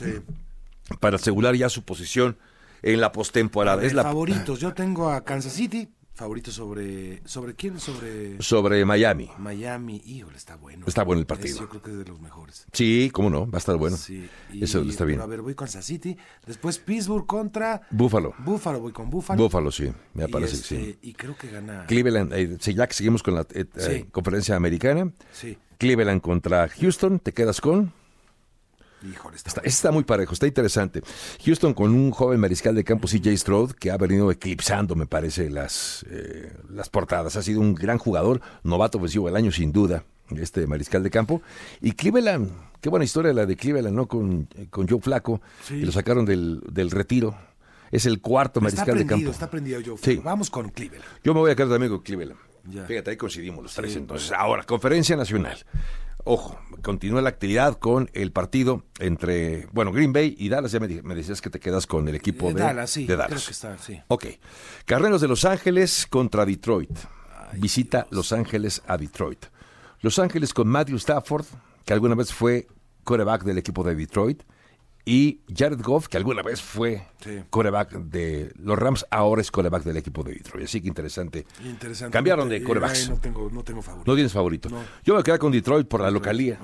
[0.99, 2.37] para asegurar ya su posición
[2.83, 3.83] en la postemporada.
[3.85, 9.31] Es la Favoritos, yo tengo a Kansas City, favorito sobre sobre quién sobre sobre Miami.
[9.39, 10.85] Miami, híjole, está bueno.
[10.87, 11.59] Está bueno el partido.
[11.61, 12.67] Yo creo que es de los mejores.
[12.73, 13.97] Sí, cómo no, va a estar bueno.
[13.97, 15.21] Sí, y- Eso está bien.
[15.21, 16.17] A ver, voy con Kansas City,
[16.47, 18.35] después Pittsburgh contra Búfalo.
[18.39, 19.43] Buffalo, voy con Buffalo.
[19.43, 20.99] Búfalo, sí, me parece este, que sí.
[21.03, 24.55] Y creo que gana Cleveland, eh, sí, ya que seguimos con la eh, eh, conferencia
[24.57, 25.57] americana, Sí.
[25.79, 27.93] Cleveland contra Houston, te quedas con...
[29.11, 31.03] Híjole, está, Está, está muy parejo, está interesante.
[31.45, 35.51] Houston con un joven mariscal de campo, CJ Stroud, que ha venido eclipsando, me parece,
[35.51, 37.37] las, eh, las portadas.
[37.37, 40.05] Ha sido un gran jugador, novato ofensivo del año, sin duda,
[40.37, 41.43] este mariscal de campo.
[41.81, 44.07] Y Cleveland, qué buena historia la de Cleveland, ¿no?
[44.07, 45.81] Con, con Joe Flaco, Sí.
[45.81, 47.37] que lo sacaron del, del retiro.
[47.91, 49.31] Es el cuarto mariscal de campo.
[49.31, 49.97] está prendido yo.
[50.01, 50.21] Sí.
[50.25, 51.05] Vamos con Cleveland.
[51.23, 52.39] Yo me voy a quedar también con Cleveland.
[52.71, 52.85] Ya.
[52.87, 53.97] Fíjate, ahí coincidimos los tres.
[53.97, 55.59] Entonces, ahora, conferencia nacional.
[56.25, 60.71] Ojo, continúa la actividad con el partido entre, bueno, Green Bay y Dallas.
[60.73, 63.19] Ya me, decías que te quedas con el equipo Eh, de Dallas, sí, de creo
[63.19, 63.45] Dallas.
[63.47, 64.01] que está, sí.
[64.09, 64.27] Ok.
[64.85, 66.91] Carneros de Los Ángeles contra Detroit.
[67.55, 69.47] Visita Los Ángeles a Detroit.
[70.01, 71.45] Los Ángeles con Matthew Stafford,
[71.85, 72.67] que alguna vez fue
[73.05, 74.43] coreback del equipo de Detroit,
[75.05, 77.41] y Jared Goff, que alguna vez fue Sí.
[77.51, 80.65] coreback de los Rams, ahora es coreback del equipo de Detroit.
[80.67, 81.47] Así que interesante.
[81.65, 82.13] Interesante.
[82.13, 83.11] Cambiaron de corebacks.
[83.11, 84.11] No tengo, no tengo favorito.
[84.11, 84.69] No tienes favorito.
[84.69, 84.83] No.
[85.05, 86.59] Yo me quedar con Detroit por la localía.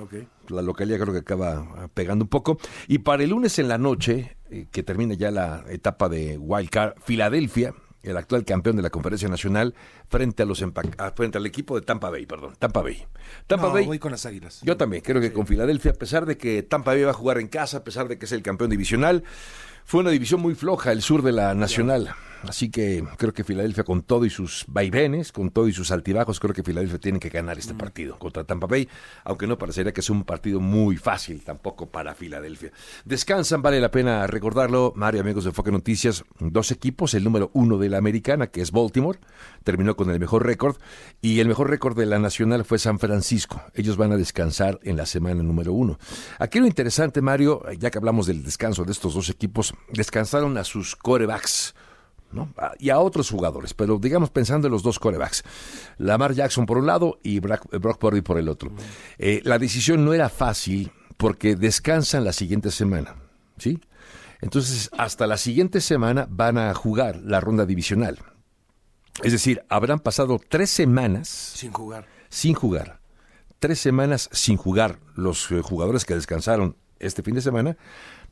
[0.49, 2.59] La localía creo que acaba ah, pegando un poco.
[2.87, 6.71] Y para el lunes en la noche, eh, que termina ya la etapa de Wild
[6.71, 9.75] Card, Filadelfia el actual campeón de la Conferencia Nacional,
[10.07, 10.63] frente a los
[10.99, 13.05] ah, frente al equipo de Tampa Bay, perdón, Tampa Bay.
[13.47, 13.87] Tampa Bay.
[13.87, 14.61] Voy con las Águilas.
[14.63, 17.39] Yo también creo que con Filadelfia, a pesar de que Tampa Bay va a jugar
[17.39, 19.25] en casa, a pesar de que es el campeón divisional,
[19.85, 22.15] fue una división muy floja el sur de la Nacional.
[22.43, 26.39] Así que creo que Filadelfia con todo y sus vaivenes, con todo y sus altibajos,
[26.39, 27.79] creo que Filadelfia tiene que ganar este mm.
[27.79, 28.89] partido contra Tampa Bay,
[29.25, 32.73] aunque no parecería que es un partido muy fácil tampoco para Filadelfia.
[33.05, 37.79] Descansan, vale la pena recordarlo, Mario, amigos de Foque Noticias, dos equipos, el número uno
[37.79, 39.19] de la americana, que es Baltimore,
[39.65, 40.77] terminó con el mejor récord,
[41.21, 43.63] y el mejor récord de la nacional fue San Francisco.
[43.75, 45.99] Ellos van a descansar en la semana número uno.
[46.39, 50.65] Aquí lo interesante, Mario, ya que hablamos del descanso de estos dos equipos, descansaron a
[50.65, 51.75] sus corebacks
[52.79, 55.45] y a otros jugadores, pero digamos pensando en los dos corebacks,
[55.99, 58.71] Lamar Jackson por un lado y Brock, Purdy por el otro.
[59.19, 63.17] Eh, la decisión no era fácil porque descansan la siguiente semana,
[63.57, 63.81] ¿sí?
[64.41, 68.19] Entonces, hasta la siguiente semana van a jugar la ronda divisional.
[69.23, 72.07] Es decir, habrán pasado tres semanas sin jugar.
[72.29, 73.01] Sin jugar.
[73.59, 77.77] Tres semanas sin jugar los eh, jugadores que descansaron este fin de semana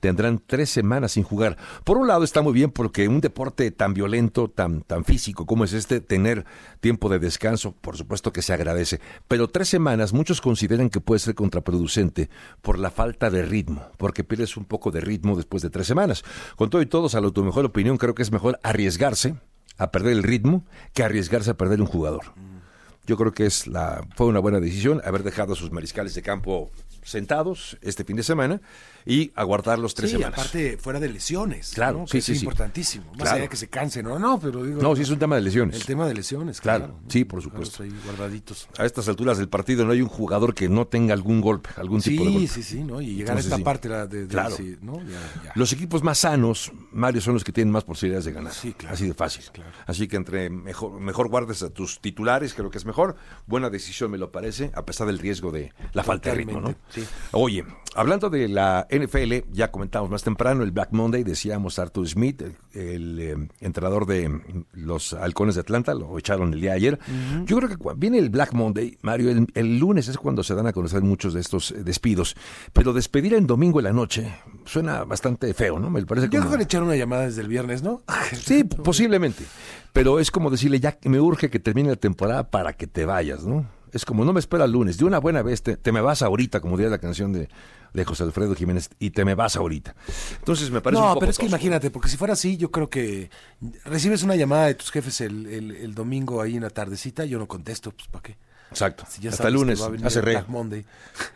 [0.06, 1.56] tendrán tres semanas sin jugar.
[1.82, 5.64] Por un lado está muy bien porque un deporte tan violento, tan, tan físico como
[5.64, 6.44] es este, tener
[6.80, 9.00] tiempo de descanso, por supuesto que se agradece.
[9.26, 12.30] Pero tres semanas muchos consideran que puede ser contraproducente
[12.62, 16.22] por la falta de ritmo, porque pierdes un poco de ritmo después de tres semanas.
[16.54, 19.34] Con todo y todo, a tu mejor opinión, creo que es mejor arriesgarse
[19.76, 20.64] a perder el ritmo
[20.94, 22.22] que arriesgarse a perder un jugador.
[23.06, 26.22] Yo creo que es la, fue una buena decisión haber dejado a sus mariscales de
[26.22, 26.70] campo
[27.02, 28.60] sentados este fin de semana
[29.06, 30.38] y aguardar los tres sí, semanas.
[30.38, 31.70] aparte fuera de lesiones.
[31.72, 33.06] Claro, sí, sí, es importantísimo.
[33.16, 34.82] Más allá de que se cansen, no, no, pero digo.
[34.82, 35.76] No, sí es un tema de lesiones.
[35.76, 36.98] El tema de lesiones, claro.
[37.08, 37.84] sí, por supuesto.
[37.84, 38.68] Ahí guardaditos.
[38.76, 42.00] A estas alturas del partido no hay un jugador que no tenga algún golpe, algún
[42.00, 42.48] tipo de golpe.
[42.48, 43.00] Sí, sí, sí, ¿no?
[43.00, 44.56] Y llegar a esta parte de, claro.
[44.82, 45.00] ¿no?
[45.54, 48.52] Los equipos más sanos, Mario, son los que tienen más posibilidades de ganar.
[48.52, 48.94] Sí, claro.
[48.94, 49.44] Así de fácil.
[49.52, 49.70] Claro.
[49.86, 53.16] Así que entre mejor, mejor guardes a tus titulares, creo que es mejor.
[53.46, 56.74] Buena decisión me lo parece, a pesar del riesgo de la falta de ritmo, ¿no?
[56.88, 57.04] Sí.
[57.32, 57.64] Oye,
[57.94, 63.18] hablando de la NFL, ya comentamos más temprano, el Black Monday, decíamos Arthur Smith, el,
[63.18, 64.40] eh, entrenador de
[64.72, 66.98] los halcones de Atlanta, lo echaron el día de ayer.
[67.44, 70.72] Yo creo que viene el Black Monday, Mario, el, lunes es cuando se dan a
[70.72, 72.36] conocer muchos de estos eh, despidos,
[72.72, 74.32] pero despedir en domingo en la noche
[74.64, 75.90] suena bastante feo, ¿no?
[75.90, 78.02] Me parece Yo creo que le echaron una llamada desde el viernes, ¿no?
[78.32, 79.44] sí, posiblemente,
[79.92, 83.44] pero es como decirle, ya me urge que termine la temporada para que te vayas,
[83.44, 83.66] ¿no?
[83.96, 86.60] Es como, no me espera el lunes, de una buena vez te, me vas ahorita,
[86.60, 87.48] como diría la canción de,
[87.92, 89.96] de, José Alfredo Jiménez, y te me vas ahorita.
[90.38, 91.02] Entonces me parece...
[91.02, 93.30] No, pero es que imagínate, porque si fuera así, yo creo que
[93.84, 97.48] recibes una llamada de tus jefes el, el, domingo ahí en la tardecita, yo no
[97.48, 98.36] contesto, pues ¿para qué?
[98.70, 99.04] Exacto.
[99.28, 100.44] hasta el lunes, hace re.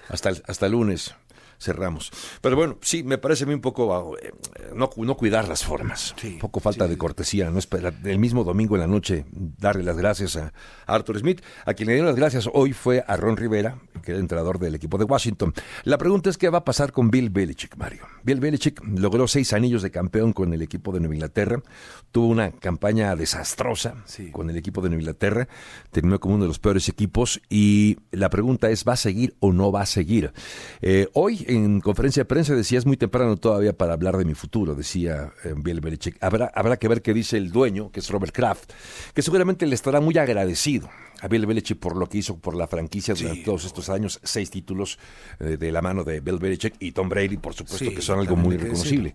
[0.09, 1.15] Hasta hasta el lunes
[1.61, 2.11] cerramos.
[2.41, 4.33] Pero bueno, sí, me parece a mí un poco eh,
[4.75, 6.15] no, no cuidar las formas.
[6.25, 9.97] un poco falta de cortesía, no esperar el mismo domingo en la noche darle las
[9.97, 10.53] gracias a,
[10.87, 11.43] Arthur Smith.
[11.67, 14.59] A quien le dieron las gracias hoy fue a Ron Rivera, que era el entrenador
[14.59, 15.55] del equipo de Washington.
[15.85, 18.03] La pregunta es qué va a pasar con Bill Belichick, Mario.
[18.25, 21.63] Bill Belichick logró seis anillos de campeón con el equipo de Nueva Inglaterra,
[22.11, 23.95] tuvo una campaña desastrosa
[24.33, 25.49] con el equipo de Nueva Inglaterra,
[25.91, 29.53] terminó como uno de los peores equipos y la pregunta es, ¿va a seguir o
[29.53, 30.33] no va a seguir?
[30.81, 34.35] Eh, hoy en conferencia de prensa decía, es muy temprano todavía para hablar de mi
[34.35, 36.17] futuro, decía eh, Bill Belichick.
[36.23, 38.71] Habrá, habrá que ver qué dice el dueño, que es Robert Kraft,
[39.15, 40.89] que seguramente le estará muy agradecido
[41.21, 44.51] a Bill Belichick por lo que hizo por la franquicia durante todos estos años, seis
[44.51, 44.99] títulos
[45.39, 48.37] eh, de la mano de Bill Belichick y Tom Brady, por supuesto, que son algo
[48.37, 49.15] muy reconocible.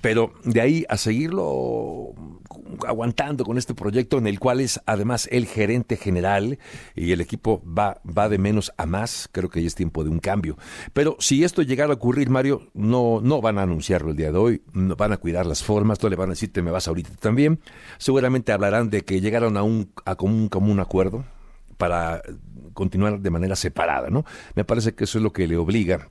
[0.00, 2.14] Pero de ahí a seguirlo
[2.86, 6.58] aguantando con este proyecto en el cual es además el gerente general
[6.94, 10.10] y el equipo va, va de menos a más, creo que ya es tiempo de
[10.10, 10.56] un cambio.
[10.92, 14.38] Pero si esto llegara a ocurrir, Mario, no, no van a anunciarlo el día de
[14.38, 16.88] hoy, no van a cuidar las formas, no le van a decir te me vas
[16.88, 17.60] ahorita también.
[17.98, 21.24] Seguramente hablarán de que llegaron a un a común, común acuerdo
[21.76, 22.22] para
[22.72, 24.24] continuar de manera separada, ¿no?
[24.54, 26.10] Me parece que eso es lo que le obliga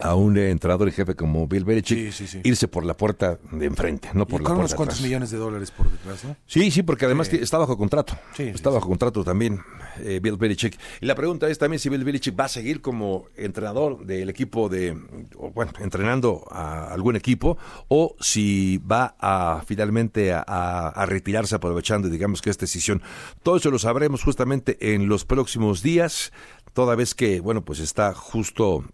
[0.00, 4.26] a un entrenador y jefe como Bill Belichick irse por la puerta de enfrente, no
[4.26, 6.36] por la puerta unos cuantos millones de dólares por detrás, ¿no?
[6.46, 8.16] Sí, sí, porque además está bajo contrato.
[8.38, 9.60] está bajo contrato también
[10.00, 10.78] eh, Bill Belichick.
[11.00, 14.68] Y la pregunta es también si Bill Belichick va a seguir como entrenador del equipo
[14.68, 14.96] de,
[15.54, 22.40] bueno, entrenando a algún equipo, o si va a finalmente a, a retirarse aprovechando, digamos
[22.40, 23.02] que esta decisión.
[23.42, 26.32] Todo eso lo sabremos justamente en los próximos días,
[26.72, 28.86] toda vez que, bueno, pues está justo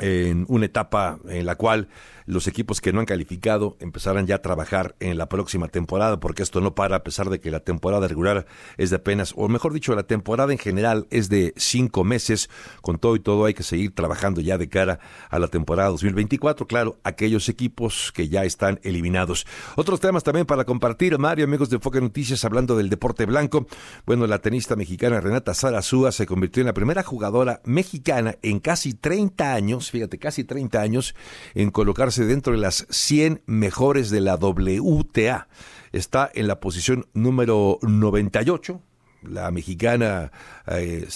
[0.00, 1.88] en una etapa en la cual
[2.26, 6.42] los equipos que no han calificado empezarán ya a trabajar en la próxima temporada, porque
[6.42, 8.46] esto no para a pesar de que la temporada regular
[8.76, 12.50] es de apenas, o mejor dicho, la temporada en general es de cinco meses.
[12.80, 15.00] Con todo y todo hay que seguir trabajando ya de cara
[15.30, 16.66] a la temporada 2024.
[16.66, 19.46] Claro, aquellos equipos que ya están eliminados.
[19.76, 23.66] Otros temas también para compartir, Mario, amigos de Enfoque Noticias, hablando del deporte blanco.
[24.06, 28.94] Bueno, la tenista mexicana Renata Sarazúa se convirtió en la primera jugadora mexicana en casi
[28.94, 31.14] 30 años, fíjate, casi 30 años,
[31.54, 35.48] en colocarse dentro de las 100 mejores de la WTA.
[35.92, 38.80] Está en la posición número 98,
[39.22, 40.32] la mexicana
[40.66, 41.08] eh,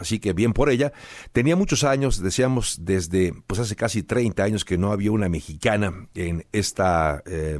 [0.00, 0.92] así que bien por ella.
[1.32, 6.08] Tenía muchos años, decíamos desde pues hace casi 30 años que no había una mexicana
[6.14, 7.58] en esta, eh,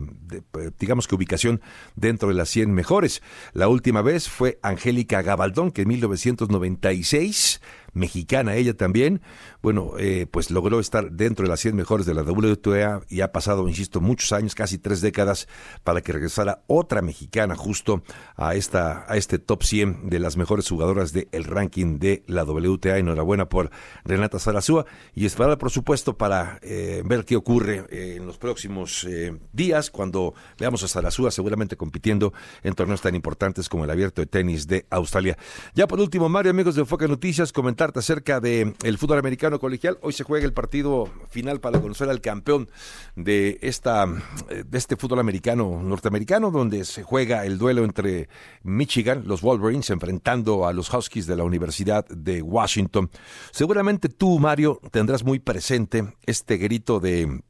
[0.79, 1.61] digamos que ubicación
[1.97, 3.23] dentro de las 100 mejores.
[3.53, 7.61] La última vez fue Angélica Gabaldón, que en 1996
[7.93, 9.21] mexicana ella también,
[9.63, 13.33] bueno, eh, pues logró estar dentro de las 100 mejores de la WTA y ha
[13.33, 15.49] pasado, insisto, muchos años, casi tres décadas,
[15.85, 18.03] para que regresara otra mexicana justo
[18.37, 22.99] a, esta, a este top 100 de las mejores jugadoras del ranking de la WTA.
[22.99, 23.71] Enhorabuena por
[24.05, 29.07] Renata Zarazúa y esperar, por supuesto, para eh, ver qué ocurre eh, en los próximos
[29.53, 34.27] días cuando veamos a Zarazúa seguramente compitiendo en torneos tan importantes como el abierto de
[34.27, 35.37] tenis de Australia.
[35.75, 39.99] Ya por último, Mario, amigos de Enfoque Noticias, comentar acerca del el fútbol americano colegial.
[40.03, 42.69] Hoy se juega el partido final para conocer al campeón
[43.17, 48.29] de esta de este fútbol americano norteamericano, donde se juega el duelo entre
[48.63, 53.11] Michigan, los Wolverines, enfrentando a los Huskies de la Universidad de Washington.
[53.51, 57.43] Seguramente tú, Mario, tendrás muy presente este grito de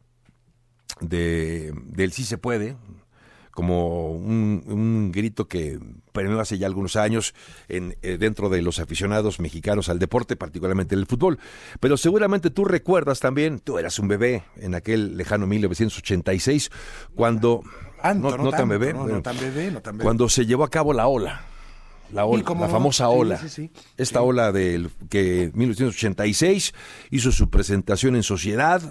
[1.00, 2.76] de del sí se puede,
[3.52, 5.80] como un, grito que
[6.12, 7.34] premió hace ya algunos años
[7.68, 11.38] en, eh, dentro de los aficionados mexicanos al deporte, particularmente el fútbol.
[11.80, 16.70] Pero seguramente tú recuerdas también, tú eras un bebé en aquel lejano 1986,
[17.14, 17.62] cuando...
[18.14, 18.94] no, tan, bebé,
[20.02, 21.47] Cuando se llevó a cabo la ola.
[22.12, 23.40] La, ola, la famosa ola.
[23.96, 26.74] Esta ola del que 1986
[27.10, 28.82] hizo su presentación en sociedad,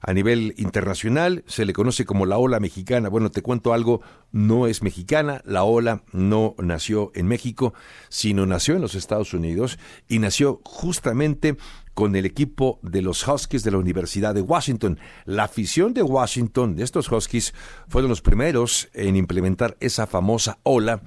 [0.00, 3.08] a nivel internacional, se le conoce como la ola mexicana.
[3.08, 4.02] Bueno, te cuento algo,
[4.32, 7.74] no es mexicana, la ola no nació en México,
[8.08, 11.56] sino nació en los Estados Unidos y nació justamente
[11.94, 14.98] con el equipo de los Huskies de la Universidad de Washington.
[15.24, 17.54] La afición de Washington, de estos Huskies,
[17.88, 21.02] fueron los primeros en implementar esa famosa ola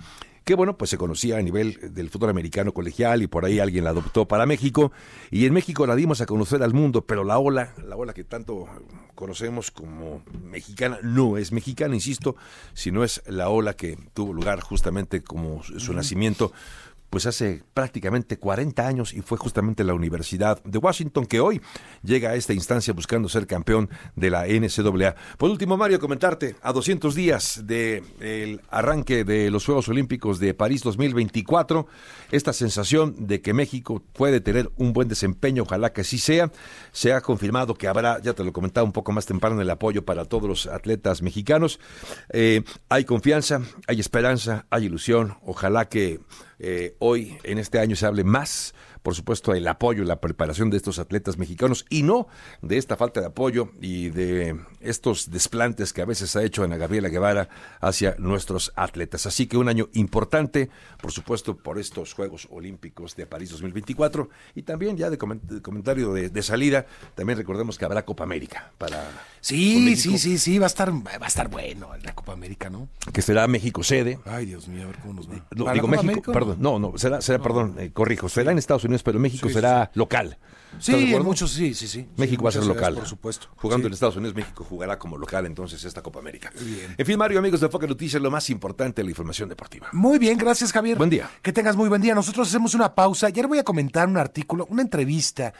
[0.47, 3.83] que bueno, pues se conocía a nivel del fútbol americano colegial y por ahí alguien
[3.83, 4.93] la adoptó para México.
[5.29, 8.23] Y en México la dimos a conocer al mundo, pero la ola, la ola que
[8.23, 8.65] tanto
[9.13, 12.37] conocemos como mexicana, no es mexicana, insisto,
[12.73, 16.53] sino es la ola que tuvo lugar justamente como su nacimiento
[17.09, 21.61] pues hace prácticamente 40 años y fue justamente la Universidad de Washington que hoy
[22.03, 25.15] llega a esta instancia buscando ser campeón de la NCAA.
[25.37, 30.83] Por último, Mario, comentarte a 200 días del arranque de los Juegos Olímpicos de París
[30.83, 31.87] 2024,
[32.31, 36.51] esta sensación de que México puede tener un buen desempeño, ojalá que así sea,
[36.91, 40.03] se ha confirmado que habrá, ya te lo comentaba un poco más temprano, el apoyo
[40.03, 41.79] para todos los atletas mexicanos.
[42.29, 46.19] Eh, hay confianza, hay esperanza, hay ilusión, ojalá que
[46.59, 48.73] eh, hoy en este año se hable más
[49.07, 52.27] por supuesto, el apoyo y la preparación de estos atletas mexicanos y no
[52.61, 56.75] de esta falta de apoyo y de estos desplantes que a veces ha hecho Ana
[56.75, 57.47] Gabriela Guevara
[57.79, 59.25] hacia nuestros atletas.
[59.25, 60.69] Así que un año importante,
[61.01, 66.43] por supuesto, por estos Juegos Olímpicos de París 2024 y también ya de, comentario de,
[66.43, 66.85] salida,
[67.15, 69.09] también recordemos que habrá Copa América para...
[69.39, 72.89] Sí, sí, sí, sí, va a estar, va a estar bueno la Copa América, ¿no?
[73.13, 74.19] Que será México sede.
[74.25, 75.35] Ay, Dios mío, a ver cómo nos va.
[75.55, 78.96] No, digo México, perdón, no, no, será, será perdón, eh, corrijo, será en Estados Unidos
[79.03, 80.37] pero México será local.
[80.79, 82.07] Sí, muchos sí, sí, sí.
[82.17, 82.95] México va a ser local.
[82.95, 83.47] Por supuesto.
[83.55, 86.51] Jugando en Estados Unidos, México jugará como local entonces esta Copa América.
[86.97, 89.87] En fin, Mario, amigos de Foca Noticias, lo más importante la información deportiva.
[89.93, 90.97] Muy bien, gracias, Javier.
[90.97, 91.29] Buen día.
[91.41, 92.13] Que tengas muy buen día.
[92.13, 93.27] Nosotros hacemos una pausa.
[93.27, 95.53] Ayer voy a comentar un artículo, una entrevista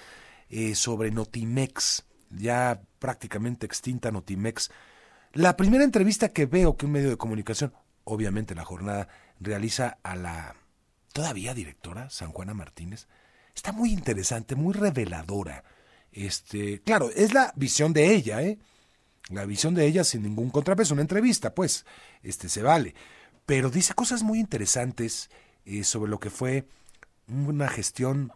[0.49, 4.69] eh, sobre Notimex, ya prácticamente extinta Notimex.
[5.33, 7.73] La primera entrevista que veo que un medio de comunicación,
[8.03, 9.07] obviamente la jornada,
[9.39, 10.55] realiza a la
[11.13, 13.07] todavía directora, San Juana Martínez,
[13.57, 15.63] está muy interesante, muy reveladora.
[16.11, 18.59] Este, claro, es la visión de ella, ¿eh?
[19.29, 21.85] La visión de ella sin ningún contrapeso, una entrevista, pues,
[22.23, 22.95] este se vale.
[23.45, 25.29] Pero dice cosas muy interesantes
[25.65, 26.67] eh, sobre lo que fue
[27.27, 28.31] una gestión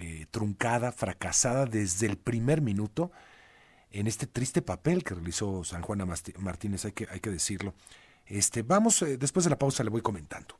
[0.00, 3.12] eh, truncada, fracasada desde el primer minuto
[3.90, 6.06] en este triste papel que realizó San Juana
[6.38, 7.74] Martínez, hay que, hay que decirlo.
[8.26, 10.56] Este, vamos, eh, después de la pausa le voy comentando.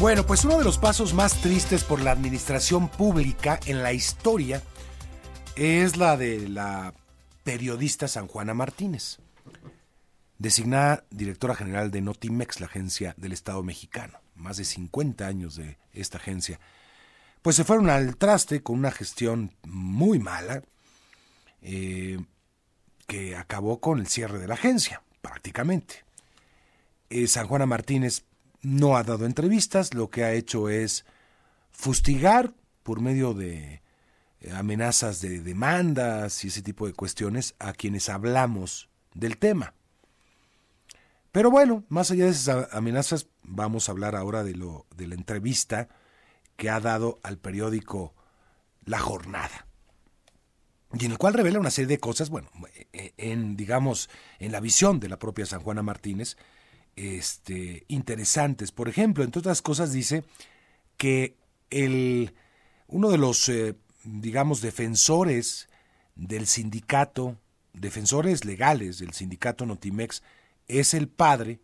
[0.00, 4.62] Bueno, pues uno de los pasos más tristes por la administración pública en la historia
[5.56, 6.94] es la de la
[7.42, 9.18] periodista San Juana Martínez,
[10.38, 15.78] designada directora general de Notimex, la agencia del Estado mexicano, más de 50 años de
[15.92, 16.60] esta agencia.
[17.42, 20.62] Pues se fueron al traste con una gestión muy mala
[21.60, 22.20] eh,
[23.08, 26.04] que acabó con el cierre de la agencia, prácticamente.
[27.10, 28.27] Eh, San Juana Martínez
[28.62, 31.04] no ha dado entrevistas, lo que ha hecho es
[31.70, 33.82] fustigar por medio de
[34.40, 39.74] eh, amenazas de demandas y ese tipo de cuestiones a quienes hablamos del tema.
[41.32, 45.14] Pero bueno, más allá de esas amenazas, vamos a hablar ahora de, lo, de la
[45.14, 45.88] entrevista
[46.56, 48.14] que ha dado al periódico
[48.84, 49.66] La Jornada.
[50.94, 52.50] Y en el cual revela una serie de cosas, bueno,
[52.92, 56.36] eh, en, digamos, en la visión de la propia San Juana Martínez,
[56.98, 58.72] este, interesantes.
[58.72, 60.24] Por ejemplo, entre otras cosas, dice
[60.96, 61.36] que
[61.70, 62.34] el,
[62.88, 65.68] uno de los, eh, digamos, defensores
[66.16, 67.38] del sindicato,
[67.72, 70.22] defensores legales del sindicato Notimex,
[70.66, 71.60] es el padre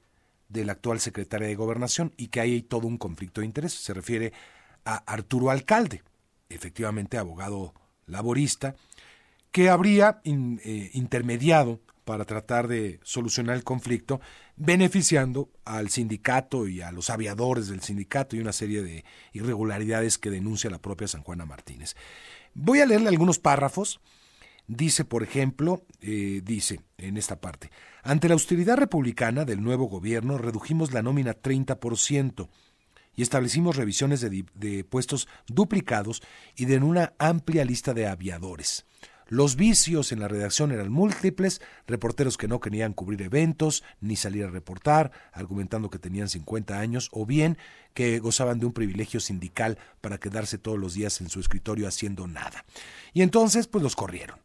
[0.48, 3.72] de la actual secretaria de Gobernación y que hay todo un conflicto de interés.
[3.72, 4.32] Se refiere
[4.84, 6.02] a Arturo Alcalde,
[6.48, 7.74] efectivamente abogado
[8.06, 8.76] laborista,
[9.50, 14.20] que habría eh, intermediado para tratar de solucionar el conflicto,
[14.56, 20.30] beneficiando al sindicato y a los aviadores del sindicato y una serie de irregularidades que
[20.30, 21.96] denuncia la propia San Juana Martínez.
[22.54, 24.00] Voy a leerle algunos párrafos.
[24.66, 27.70] Dice, por ejemplo, eh, dice en esta parte,
[28.02, 32.48] ante la austeridad republicana del nuevo gobierno redujimos la nómina 30%
[33.14, 36.22] y establecimos revisiones de, de puestos duplicados
[36.56, 38.86] y de una amplia lista de aviadores.
[39.28, 44.44] Los vicios en la redacción eran múltiples, reporteros que no querían cubrir eventos ni salir
[44.44, 47.56] a reportar, argumentando que tenían 50 años, o bien
[47.94, 52.26] que gozaban de un privilegio sindical para quedarse todos los días en su escritorio haciendo
[52.26, 52.64] nada.
[53.12, 54.38] Y entonces, pues los corrieron.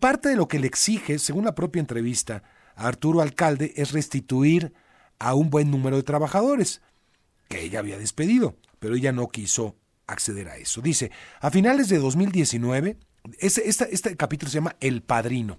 [0.00, 2.42] Parte de lo que le exige, según la propia entrevista
[2.74, 4.72] a Arturo Alcalde, es restituir
[5.18, 6.80] a un buen número de trabajadores
[7.48, 9.76] que ella había despedido, pero ella no quiso
[10.06, 10.80] acceder a eso.
[10.80, 11.10] Dice,
[11.40, 12.96] a finales de 2019,
[13.40, 15.58] este, capítulo se llama El Padrino.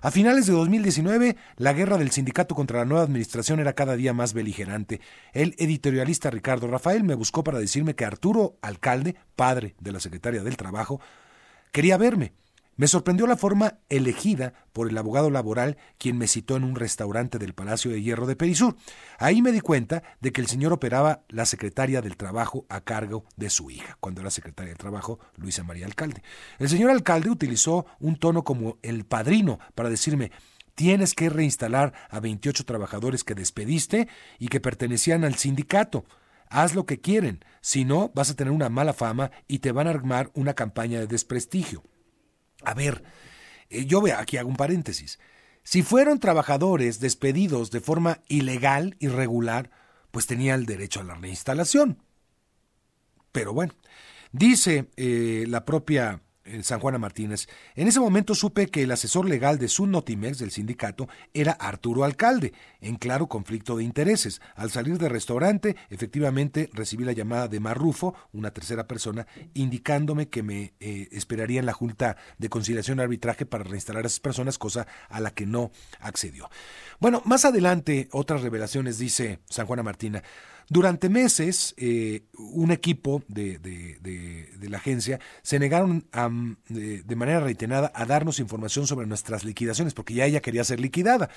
[0.00, 4.12] A finales de 2019, la guerra del sindicato contra la nueva administración era cada día
[4.12, 5.00] más beligerante.
[5.32, 10.44] El editorialista Ricardo Rafael me buscó para decirme que Arturo Alcalde, padre de la secretaria
[10.44, 11.00] del Trabajo,
[11.72, 12.32] quería verme.
[12.78, 17.36] Me sorprendió la forma elegida por el abogado laboral quien me citó en un restaurante
[17.40, 18.76] del Palacio de Hierro de Perisur.
[19.18, 23.24] Ahí me di cuenta de que el señor operaba la secretaria del trabajo a cargo
[23.36, 26.22] de su hija, cuando era secretaria del trabajo Luisa María Alcalde.
[26.60, 30.30] El señor alcalde utilizó un tono como el padrino para decirme
[30.76, 34.06] tienes que reinstalar a 28 trabajadores que despediste
[34.38, 36.04] y que pertenecían al sindicato.
[36.48, 39.88] Haz lo que quieren, si no vas a tener una mala fama y te van
[39.88, 41.82] a armar una campaña de desprestigio.
[42.62, 43.04] A ver,
[43.70, 45.18] eh, yo veo aquí hago un paréntesis.
[45.62, 49.70] Si fueron trabajadores despedidos de forma ilegal, irregular,
[50.10, 52.02] pues tenía el derecho a la reinstalación.
[53.32, 53.74] Pero bueno,
[54.32, 56.22] dice eh, la propia
[56.62, 57.48] San Juana Martínez.
[57.74, 62.52] En ese momento supe que el asesor legal de Notimex del sindicato era Arturo Alcalde,
[62.80, 64.40] en claro conflicto de intereses.
[64.54, 70.42] Al salir del restaurante, efectivamente recibí la llamada de Marrufo, una tercera persona, indicándome que
[70.42, 74.58] me eh, esperaría en la Junta de Conciliación y Arbitraje para reinstalar a esas personas,
[74.58, 75.70] cosa a la que no
[76.00, 76.50] accedió.
[77.00, 80.22] Bueno, más adelante, otras revelaciones, dice San Juana Martina.
[80.70, 86.06] Durante meses, eh, un equipo de, de, la agencia se negaron
[86.68, 91.30] de, manera reiterada a darnos información sobre nuestras liquidaciones, porque ya ella quería ser liquidada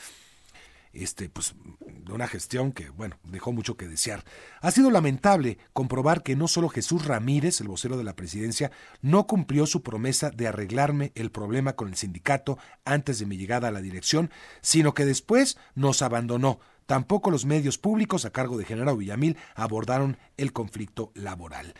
[0.93, 4.23] este, pues, de una gestión que, bueno, dejó mucho que desear.
[4.61, 8.71] Ha sido lamentable comprobar que no solo Jesús Ramírez, el vocero de la presidencia,
[9.01, 13.69] no cumplió su promesa de arreglarme el problema con el sindicato antes de mi llegada
[13.69, 14.29] a la dirección,
[14.61, 20.17] sino que después nos abandonó, Tampoco los medios públicos a cargo de General Villamil abordaron
[20.37, 21.73] el conflicto laboral.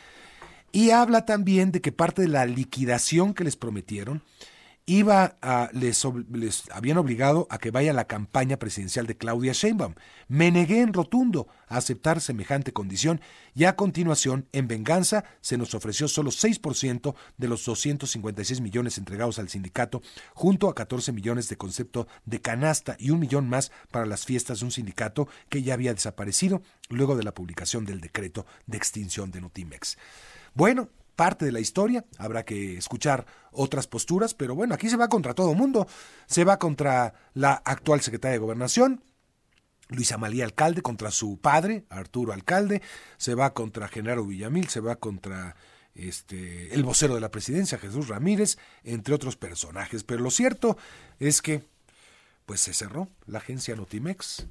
[0.72, 4.24] Y habla también de que parte de la liquidación que les prometieron
[4.86, 6.04] iba a, les,
[6.72, 9.96] habían obligado a que vaya a la campaña presidencial de Claudia Sheinbaum.
[10.28, 13.22] Me negué en rotundo a aceptar semejante condición
[13.54, 19.40] y a continuación, en venganza, se nos ofreció solo 6% de los 256 millones entregados
[19.40, 20.02] al sindicato,
[20.34, 24.60] junto a 14 millones de concepto de canasta y un millón más para las fiestas
[24.60, 29.32] de un sindicato que ya había desaparecido luego de la publicación del decreto de extinción
[29.32, 29.98] de Notimex.
[30.54, 35.10] Bueno, parte de la historia, habrá que escuchar otras posturas, pero bueno, aquí se va
[35.10, 35.88] contra todo mundo,
[36.26, 39.04] se va contra la actual secretaria de Gobernación,
[39.90, 42.82] Luis Amalí Alcalde contra su padre, Arturo Alcalde,
[43.18, 45.56] se va contra Genaro Villamil, se va contra
[45.94, 50.04] este el vocero de la presidencia, Jesús Ramírez, entre otros personajes.
[50.04, 50.78] Pero lo cierto
[51.20, 51.64] es que
[52.46, 54.48] pues se cerró la agencia Notimex.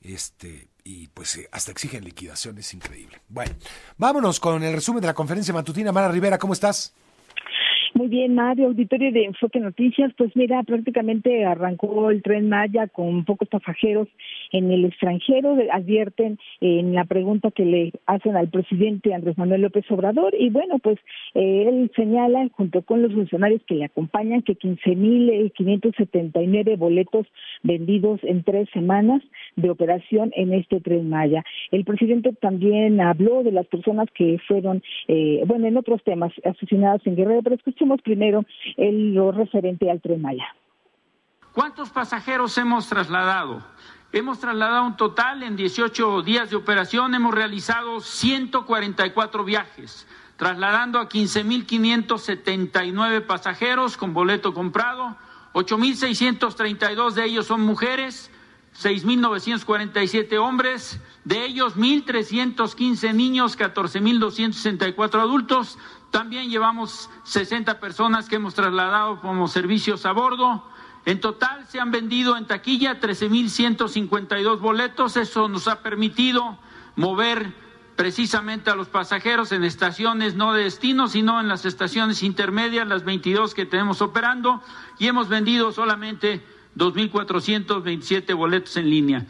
[0.00, 3.18] Este, y pues eh, hasta exigen liquidación, es increíble.
[3.28, 3.52] Bueno,
[3.98, 5.90] vámonos con el resumen de la conferencia matutina.
[5.90, 6.94] Mara Rivera, ¿cómo estás?
[7.94, 10.12] Muy bien, Mario, auditorio de Enfoque Noticias.
[10.16, 14.06] Pues mira, prácticamente arrancó el tren Maya con pocos pasajeros
[14.52, 15.56] en el extranjero.
[15.72, 20.34] Advierten en la pregunta que le hacen al presidente Andrés Manuel López Obrador.
[20.38, 20.98] Y bueno, pues
[21.34, 27.26] eh, él señala, junto con los funcionarios que le acompañan, que 15.579 boletos
[27.62, 29.22] vendidos en tres semanas
[29.56, 31.44] de operación en este tren Maya.
[31.70, 37.06] El presidente también habló de las personas que fueron, eh, bueno, en otros temas, asesinados
[37.06, 38.44] en Guerrero, pero escuchemos primero
[38.76, 40.46] el, lo referente al Tren Maya.
[41.52, 43.62] ¿Cuántos pasajeros hemos trasladado?
[44.12, 51.08] Hemos trasladado un total en 18 días de operación, hemos realizado 144 viajes, trasladando a
[51.08, 55.16] 15.579 pasajeros con boleto comprado,
[55.54, 58.30] 8.632 de ellos son mujeres,
[58.80, 65.78] 6.947 hombres, de ellos 1.315 niños, 14.264 adultos,
[66.10, 70.64] también llevamos 60 personas que hemos trasladado como servicios a bordo.
[71.06, 75.16] En total se han vendido en taquilla 13.152 boletos.
[75.16, 76.58] Eso nos ha permitido
[76.96, 77.52] mover
[77.94, 83.04] precisamente a los pasajeros en estaciones no de destino, sino en las estaciones intermedias, las
[83.04, 84.60] 22 que tenemos operando,
[84.98, 86.44] y hemos vendido solamente
[86.74, 89.26] 2.427 boletos en línea.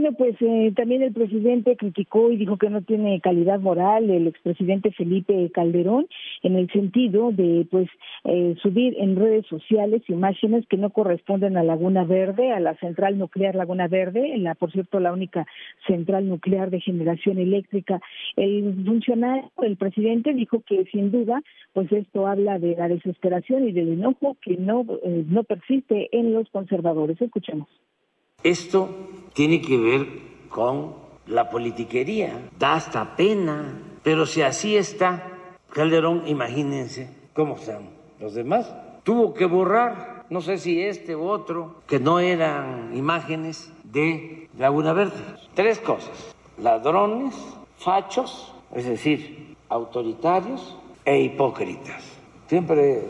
[0.00, 4.28] Bueno, pues eh, también el presidente criticó y dijo que no tiene calidad moral el
[4.28, 6.06] expresidente Felipe Calderón
[6.44, 7.88] en el sentido de pues
[8.22, 13.18] eh, subir en redes sociales imágenes que no corresponden a Laguna Verde, a la central
[13.18, 15.48] nuclear Laguna Verde, en la por cierto la única
[15.88, 18.00] central nuclear de generación eléctrica.
[18.36, 21.42] El funcionario, el presidente dijo que sin duda
[21.72, 26.34] pues esto habla de la desesperación y del enojo que no eh, no persiste en
[26.34, 27.20] los conservadores.
[27.20, 27.66] Escuchemos.
[28.44, 28.88] Esto
[29.32, 30.06] tiene que ver
[30.48, 30.94] con
[31.26, 38.72] la politiquería, da hasta pena, pero si así está Calderón, imagínense cómo están los demás.
[39.02, 44.92] Tuvo que borrar, no sé si este u otro, que no eran imágenes de Laguna
[44.92, 45.16] Verde.
[45.54, 47.34] Tres cosas, ladrones,
[47.78, 52.04] fachos, es decir, autoritarios e hipócritas.
[52.46, 53.02] Siempre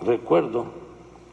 [0.00, 0.66] recuerdo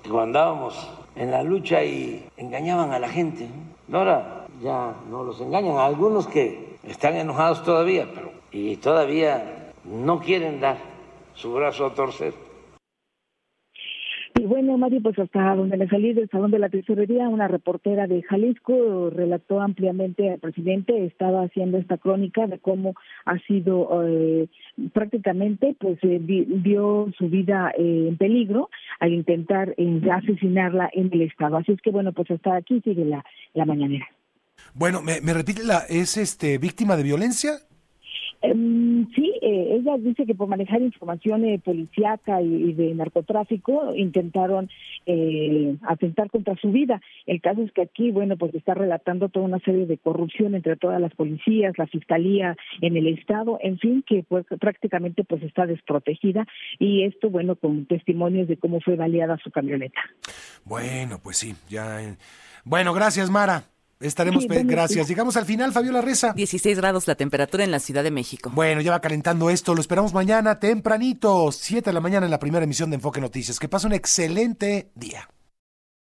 [0.01, 3.47] que cuando andábamos en la lucha y engañaban a la gente.
[3.91, 10.59] Ahora ya no los engañan, algunos que están enojados todavía, pero y todavía no quieren
[10.59, 10.77] dar
[11.33, 12.33] su brazo a torcer.
[14.47, 18.21] Bueno, Mario, pues hasta donde le salí del Salón de la Tesorería, una reportera de
[18.21, 22.93] Jalisco relató ampliamente al presidente, estaba haciendo esta crónica de cómo
[23.25, 24.47] ha sido eh,
[24.93, 28.69] prácticamente, pues eh, vio su vida eh, en peligro
[28.99, 29.73] al intentar
[30.11, 31.57] asesinarla en el Estado.
[31.57, 33.25] Así es que bueno, pues hasta aquí sigue la,
[33.55, 34.05] la mañanera.
[34.75, 37.53] Bueno, me, me repite, la, ¿es este víctima de violencia?
[38.45, 44.69] Em, sí, eh, ella dice que por manejar información eh, policíaca y, de narcotráfico intentaron
[45.05, 47.01] eh, atentar contra su vida.
[47.25, 50.75] El caso es que aquí, bueno, pues está relatando toda una serie de corrupción entre
[50.75, 55.65] todas las policías, la fiscalía en el estado, en fin, que pues prácticamente pues está
[55.65, 56.45] desprotegida
[56.77, 60.01] y esto, bueno, con testimonios de cómo fue baleada su camioneta.
[60.65, 62.15] Bueno, pues sí, ya.
[62.63, 63.74] Bueno, gracias, Mara.
[63.99, 65.07] Estaremos, gracias.
[65.07, 66.33] Llegamos al final, Fabiola Reza.
[66.33, 68.51] 16 grados la temperatura en la Ciudad de México.
[68.53, 69.73] Bueno, ya va calentando esto.
[69.73, 73.59] Lo esperamos mañana tempranito, 7 de la mañana en la primera emisión de Enfoque Noticias.
[73.59, 75.29] Que pase un excelente día.